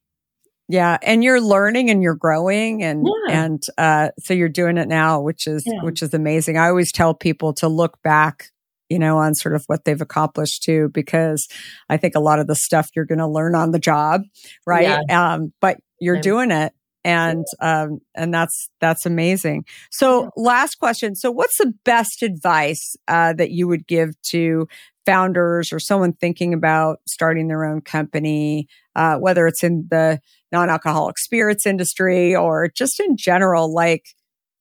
Yeah, 0.69 0.97
and 1.03 1.23
you're 1.23 1.41
learning 1.41 1.91
and 1.91 2.03
you're 2.03 2.15
growing 2.15 2.83
and 2.83 3.07
yeah. 3.27 3.45
and 3.45 3.63
uh, 3.77 4.09
so 4.21 4.33
you're 4.33 4.49
doing 4.49 4.79
it 4.79 4.89
now, 4.89 5.21
which 5.21 5.47
is 5.47 5.65
yeah. 5.67 5.83
which 5.83 6.03
is 6.03 6.15
amazing. 6.15 6.57
I 6.57 6.69
always 6.69 6.93
tell 6.93 7.15
people 7.15 7.53
to 7.55 7.69
look 7.69 8.01
back 8.03 8.53
you 8.93 8.99
know, 8.99 9.17
on 9.17 9.35
sort 9.35 9.55
of 9.55 9.65
what 9.69 9.87
they've 9.87 10.03
accomplished 10.03 10.63
too, 10.63 10.91
because 10.93 11.49
I 11.89 11.97
think 11.97 12.15
a 12.15 12.21
lot 12.21 12.39
of 12.39 12.47
the 12.47 12.55
stuff 12.55 12.91
you're 12.95 13.07
going 13.07 13.21
to 13.21 13.27
learn 13.27 13.55
on 13.55 13.71
the 13.71 13.79
job, 13.79 14.21
right? 14.67 15.01
Yeah. 15.09 15.33
Um, 15.33 15.55
but 15.63 15.79
you're 15.99 16.21
doing 16.21 16.51
it. 16.51 16.75
And, 17.03 17.47
um, 17.59 18.01
and 18.15 18.35
that's, 18.35 18.69
that's 18.83 19.07
amazing. 19.07 19.65
So 19.91 20.29
last 20.37 20.75
question. 20.79 21.15
So 21.15 21.31
what's 21.31 21.57
the 21.57 21.73
best 21.87 22.23
advice, 22.23 22.95
uh, 23.09 23.33
that 23.33 23.51
you 23.51 23.67
would 23.67 23.87
give 23.87 24.11
to 24.31 24.69
founders 25.07 25.73
or 25.73 25.81
someone 25.81 26.13
thinking 26.13 26.53
about 26.53 26.99
starting 27.09 27.49
their 27.49 27.65
own 27.65 27.81
company, 27.81 28.69
uh, 28.95 29.17
whether 29.17 29.47
it's 29.47 29.65
in 29.65 29.87
the 29.91 30.21
non-alcoholic 30.53 31.19
spirits 31.19 31.67
industry 31.67 32.37
or 32.37 32.71
just 32.77 33.01
in 33.01 33.17
general? 33.17 33.73
Like, 33.73 34.05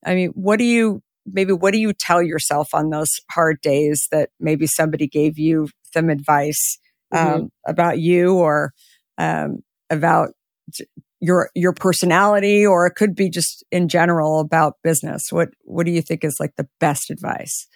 I 0.04 0.14
mean, 0.14 0.30
what 0.30 0.58
do 0.58 0.64
you, 0.64 1.02
maybe 1.26 1.52
what 1.52 1.72
do 1.72 1.78
you 1.78 1.92
tell 1.92 2.22
yourself 2.22 2.68
on 2.74 2.90
those 2.90 3.10
hard 3.30 3.60
days 3.60 4.08
that 4.10 4.30
maybe 4.40 4.66
somebody 4.66 5.06
gave 5.06 5.38
you 5.38 5.68
some 5.92 6.10
advice 6.10 6.78
um, 7.12 7.28
mm-hmm. 7.28 7.46
about 7.66 7.98
you 7.98 8.34
or 8.34 8.72
um, 9.18 9.58
about 9.90 10.30
your 11.20 11.50
your 11.54 11.72
personality 11.72 12.66
or 12.66 12.86
it 12.86 12.94
could 12.96 13.14
be 13.14 13.30
just 13.30 13.64
in 13.70 13.88
general 13.88 14.40
about 14.40 14.74
business 14.82 15.28
what 15.30 15.50
what 15.62 15.86
do 15.86 15.92
you 15.92 16.02
think 16.02 16.24
is 16.24 16.36
like 16.40 16.52
the 16.56 16.68
best 16.80 17.10
advice 17.10 17.68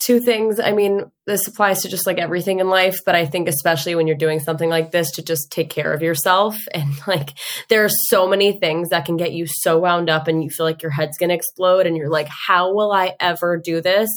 two 0.00 0.20
things. 0.20 0.60
I 0.60 0.72
mean, 0.72 1.10
this 1.26 1.46
applies 1.48 1.82
to 1.82 1.88
just 1.88 2.06
like 2.06 2.18
everything 2.18 2.60
in 2.60 2.68
life, 2.68 3.00
but 3.04 3.14
I 3.14 3.26
think 3.26 3.48
especially 3.48 3.94
when 3.94 4.06
you're 4.06 4.16
doing 4.16 4.38
something 4.38 4.70
like 4.70 4.90
this 4.90 5.10
to 5.12 5.22
just 5.22 5.50
take 5.50 5.70
care 5.70 5.92
of 5.92 6.02
yourself. 6.02 6.56
And 6.74 6.94
like, 7.08 7.30
there 7.68 7.84
are 7.84 7.90
so 8.06 8.28
many 8.28 8.58
things 8.58 8.90
that 8.90 9.04
can 9.04 9.16
get 9.16 9.32
you 9.32 9.46
so 9.48 9.78
wound 9.78 10.08
up 10.08 10.28
and 10.28 10.44
you 10.44 10.50
feel 10.50 10.64
like 10.64 10.82
your 10.82 10.92
head's 10.92 11.18
going 11.18 11.30
to 11.30 11.34
explode 11.34 11.86
and 11.86 11.96
you're 11.96 12.10
like, 12.10 12.28
how 12.28 12.72
will 12.72 12.92
I 12.92 13.14
ever 13.18 13.56
do 13.56 13.80
this? 13.80 14.08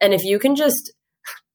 And 0.00 0.12
if 0.12 0.22
you 0.22 0.38
can 0.38 0.54
just 0.54 0.92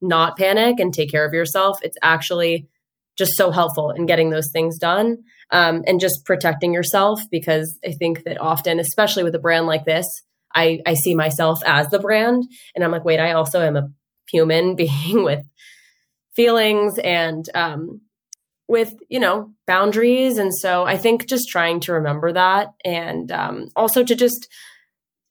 not 0.01 0.37
panic 0.37 0.79
and 0.79 0.93
take 0.93 1.11
care 1.11 1.25
of 1.25 1.33
yourself, 1.33 1.77
it's 1.83 1.97
actually 2.01 2.67
just 3.15 3.33
so 3.35 3.51
helpful 3.51 3.91
in 3.91 4.05
getting 4.05 4.29
those 4.31 4.49
things 4.51 4.77
done 4.79 5.17
um, 5.51 5.83
and 5.85 5.99
just 5.99 6.25
protecting 6.25 6.73
yourself 6.73 7.21
because 7.29 7.77
I 7.85 7.91
think 7.91 8.23
that 8.23 8.41
often, 8.41 8.79
especially 8.79 9.23
with 9.23 9.35
a 9.35 9.39
brand 9.39 9.67
like 9.67 9.85
this, 9.85 10.07
I, 10.55 10.79
I 10.85 10.93
see 10.93 11.13
myself 11.13 11.59
as 11.65 11.89
the 11.89 11.99
brand. 11.99 12.45
And 12.73 12.83
I'm 12.83 12.91
like, 12.91 13.05
wait, 13.05 13.19
I 13.19 13.33
also 13.33 13.61
am 13.61 13.75
a 13.75 13.89
human 14.31 14.75
being 14.77 15.23
with 15.23 15.45
feelings 16.35 16.97
and 16.99 17.47
um, 17.53 18.01
with 18.67 18.93
you 19.09 19.19
know 19.19 19.53
boundaries 19.67 20.37
and 20.37 20.53
so 20.53 20.85
i 20.85 20.97
think 20.97 21.27
just 21.27 21.49
trying 21.49 21.79
to 21.79 21.93
remember 21.93 22.33
that 22.33 22.69
and 22.83 23.31
um, 23.31 23.67
also 23.75 24.03
to 24.03 24.15
just 24.15 24.47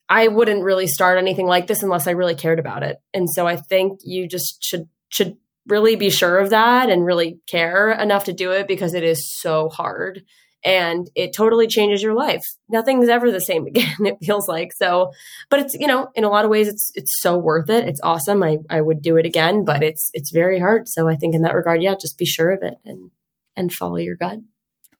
i 0.09 0.29
wouldn't 0.29 0.63
really 0.63 0.87
start 0.87 1.19
anything 1.19 1.47
like 1.47 1.67
this 1.67 1.83
unless 1.83 2.07
i 2.07 2.13
really 2.13 2.37
cared 2.37 2.61
about 2.61 2.83
it 2.83 2.99
and 3.13 3.29
so 3.29 3.47
i 3.47 3.57
think 3.57 3.99
you 4.05 4.29
just 4.29 4.63
should 4.63 4.89
should 5.09 5.37
really 5.67 5.97
be 5.97 6.11
sure 6.11 6.39
of 6.39 6.51
that 6.51 6.91
and 6.91 7.05
really 7.05 7.41
care 7.47 7.91
enough 7.91 8.25
to 8.25 8.33
do 8.33 8.53
it 8.53 8.69
because 8.69 8.95
it 8.95 9.03
is 9.03 9.33
so 9.41 9.69
hard 9.69 10.23
and 10.65 11.11
it 11.15 11.35
totally 11.35 11.67
changes 11.67 12.03
your 12.03 12.15
life. 12.15 12.43
Nothing's 12.69 13.09
ever 13.09 13.31
the 13.31 13.41
same 13.41 13.67
again, 13.67 14.07
it 14.07 14.17
feels 14.23 14.49
like. 14.49 14.73
So, 14.73 15.13
but 15.51 15.61
it's, 15.61 15.75
you 15.75 15.87
know, 15.87 16.09
in 16.15 16.25
a 16.25 16.31
lot 16.31 16.45
of 16.45 16.51
ways 16.51 16.69
it's 16.69 16.91
it's 16.95 17.21
so 17.21 17.37
worth 17.37 17.71
it. 17.71 17.87
It's 17.87 18.01
awesome. 18.03 18.43
I 18.43 18.59
I 18.71 18.81
would 18.81 19.03
do 19.03 19.17
it 19.17 19.27
again, 19.27 19.65
but 19.65 19.83
it's 19.83 20.11
it's 20.15 20.31
very 20.33 20.59
hard. 20.59 20.89
So 20.89 21.09
I 21.09 21.17
think 21.17 21.35
in 21.35 21.43
that 21.43 21.55
regard, 21.55 21.83
yeah, 21.83 21.95
just 22.01 22.19
be 22.19 22.27
sure 22.27 22.51
of 22.51 22.63
it 22.63 22.75
and 22.85 23.11
and 23.57 23.73
follow 23.73 23.97
your 23.97 24.17
gut. 24.17 24.39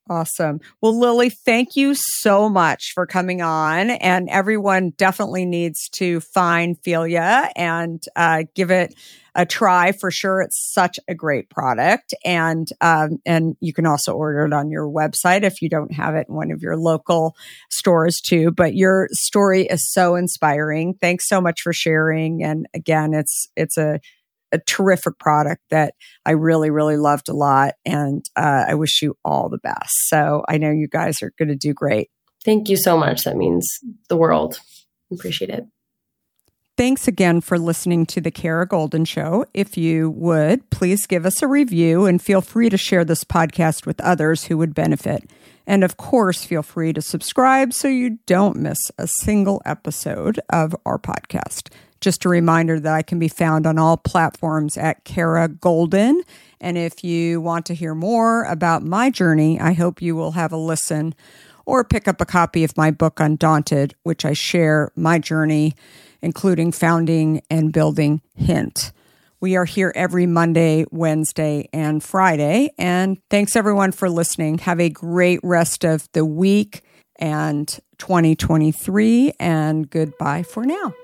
Awesome. 0.09 0.61
Well, 0.83 0.99
Lily, 0.99 1.31
thank 1.31 1.77
you 1.77 1.95
so 1.95 2.51
much 2.51 2.93
for 2.93 3.07
coming 3.07 3.41
on. 3.41 3.89
And 3.89 4.29
everyone 4.29 4.91
definitely 4.99 5.47
needs 5.47 5.89
to 5.95 6.21
find 6.21 6.77
Figlia 6.83 7.51
and 7.57 8.03
uh, 8.15 8.45
give 8.55 8.71
it 8.71 8.95
a 9.35 9.45
try 9.45 9.93
for 9.93 10.11
sure. 10.11 10.41
It's 10.43 10.73
such 10.73 10.99
a 11.09 11.15
great 11.15 11.51
product, 11.51 12.15
and 12.25 12.67
um, 12.81 13.19
and 13.27 13.57
you 13.61 13.73
can 13.73 13.87
also 13.87 14.13
order 14.13 14.45
it 14.45 14.53
on 14.53 14.71
your 14.71 14.87
website 14.87 15.43
if 15.43 15.61
you 15.61 15.69
don't 15.69 15.93
have 15.93 16.15
it 16.15 16.27
in 16.29 16.35
one 16.35 16.51
of 16.51 16.63
your 16.63 16.77
local 16.77 17.35
stores 17.71 18.21
too. 18.25 18.51
But 18.51 18.75
your 18.75 19.09
story 19.13 19.67
is 19.67 19.91
so 19.93 20.15
inspiring. 20.15 20.95
Thanks 21.01 21.29
so 21.29 21.41
much 21.41 21.61
for 21.63 21.73
sharing. 21.73 22.43
And 22.43 22.67
again, 22.75 23.15
it's 23.15 23.49
it's 23.57 23.77
a 23.77 24.01
a 24.53 24.59
terrific 24.59 25.19
product 25.19 25.63
that 25.71 25.95
I 26.25 26.31
really, 26.31 26.71
really 26.71 26.97
loved 26.97 27.29
a 27.29 27.35
lot. 27.35 27.75
And 27.85 28.25
uh, 28.37 28.67
I 28.69 28.75
wish 28.75 29.03
you 29.03 29.17
all 29.25 29.49
the 29.49 29.59
best. 29.59 29.91
So 30.07 30.45
I 30.49 30.59
know 30.59 30.71
you 30.71 30.87
guys 30.87 31.17
are 31.23 31.33
going 31.37 31.49
to 31.49 31.57
do 31.57 31.75
great. 31.75 32.09
Thank 32.45 32.69
you 32.69 32.77
so 32.77 32.97
much. 32.97 33.25
That 33.25 33.37
means 33.37 33.69
the 34.09 34.17
world. 34.17 34.61
Appreciate 35.13 35.51
it. 35.51 35.65
Thanks 36.77 37.07
again 37.07 37.41
for 37.41 37.57
listening 37.57 38.05
to 38.07 38.21
the 38.21 38.33
Kara 38.33 38.67
Goldin 38.67 39.07
Show. 39.07 39.47
If 39.55 39.77
you 39.77 40.11
would, 40.11 40.69
please 40.71 41.07
give 41.07 41.25
us 41.25 41.41
a 41.41 41.47
review 41.47 42.05
and 42.05 42.21
feel 42.21 42.41
free 42.41 42.69
to 42.69 42.77
share 42.77 43.05
this 43.05 43.23
podcast 43.23 43.87
with 43.87 44.01
others 44.01 44.45
who 44.45 44.59
would 44.59 44.75
benefit. 44.75 45.23
And 45.69 45.85
of 45.85 45.97
course, 45.97 46.45
feel 46.45 46.65
free 46.65 46.93
to 46.93 47.01
subscribe 47.01 47.73
so 47.73 47.87
you 47.87 48.19
don't 48.27 48.57
miss 48.57 48.79
a 48.99 49.07
single 49.07 49.63
episode 49.65 50.41
of 50.51 50.75
our 50.85 50.99
podcast. 50.99 51.69
Just 52.01 52.25
a 52.25 52.29
reminder 52.29 52.81
that 52.81 52.93
I 52.93 53.03
can 53.03 53.21
be 53.21 53.29
found 53.29 53.69
on 53.69 53.79
all 53.79 53.97
platforms 53.97 54.77
at 54.77 55.05
Kara 55.05 55.49
Goldin. 55.49 56.23
And 56.61 56.77
if 56.77 57.05
you 57.05 57.41
want 57.41 57.67
to 57.67 57.75
hear 57.75 57.95
more 57.95 58.43
about 58.47 58.83
my 58.83 59.11
journey, 59.11 59.61
I 59.61 59.75
hope 59.75 60.03
you 60.03 60.17
will 60.17 60.33
have 60.33 60.51
a 60.51 60.57
listen 60.57 61.15
or 61.67 61.85
pick 61.85 62.09
up 62.09 62.21
a 62.21 62.27
copy 62.27 62.65
of 62.65 62.77
my 62.77 62.91
book, 62.91 63.21
Undaunted, 63.21 63.95
which 64.03 64.25
I 64.25 64.33
share 64.33 64.91
my 64.97 65.19
journey, 65.19 65.75
including 66.25 66.73
founding 66.73 67.43
and 67.51 67.73
building 67.73 68.23
Hint. 68.35 68.93
We 69.41 69.57
are 69.57 69.67
here 69.67 69.93
every 69.95 70.27
Monday, 70.27 70.87
Wednesday, 70.91 71.69
and 71.71 72.03
Friday. 72.03 72.71
And 72.79 73.19
thanks 73.29 73.55
everyone 73.57 73.93
for 73.93 74.09
listening. 74.09 74.57
Have 74.59 74.81
a 74.81 74.89
great 74.89 75.39
rest 75.43 75.85
of 75.85 76.09
the 76.13 76.25
week 76.25 76.83
and 77.17 77.69
2023, 77.99 79.35
and 79.39 79.89
goodbye 79.89 80.43
for 80.43 80.65
now. 80.65 80.95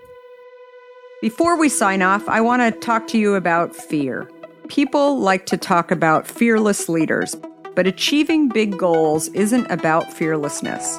Before 1.21 1.59
we 1.59 1.69
sign 1.69 2.01
off, 2.01 2.27
I 2.29 2.41
want 2.41 2.63
to 2.63 2.81
talk 2.81 3.07
to 3.09 3.19
you 3.19 3.35
about 3.35 3.77
fear. 3.77 4.29
People 4.69 5.21
like 5.21 5.45
to 5.47 5.59
talk 5.59 5.91
about 5.91 6.27
fearless 6.27 6.89
leaders, 6.89 7.37
but 7.77 7.87
achieving 7.87 8.49
big 8.49 8.79
goals 8.79 9.29
isn't 9.29 9.71
about 9.71 10.11
fearlessness. 10.11 10.99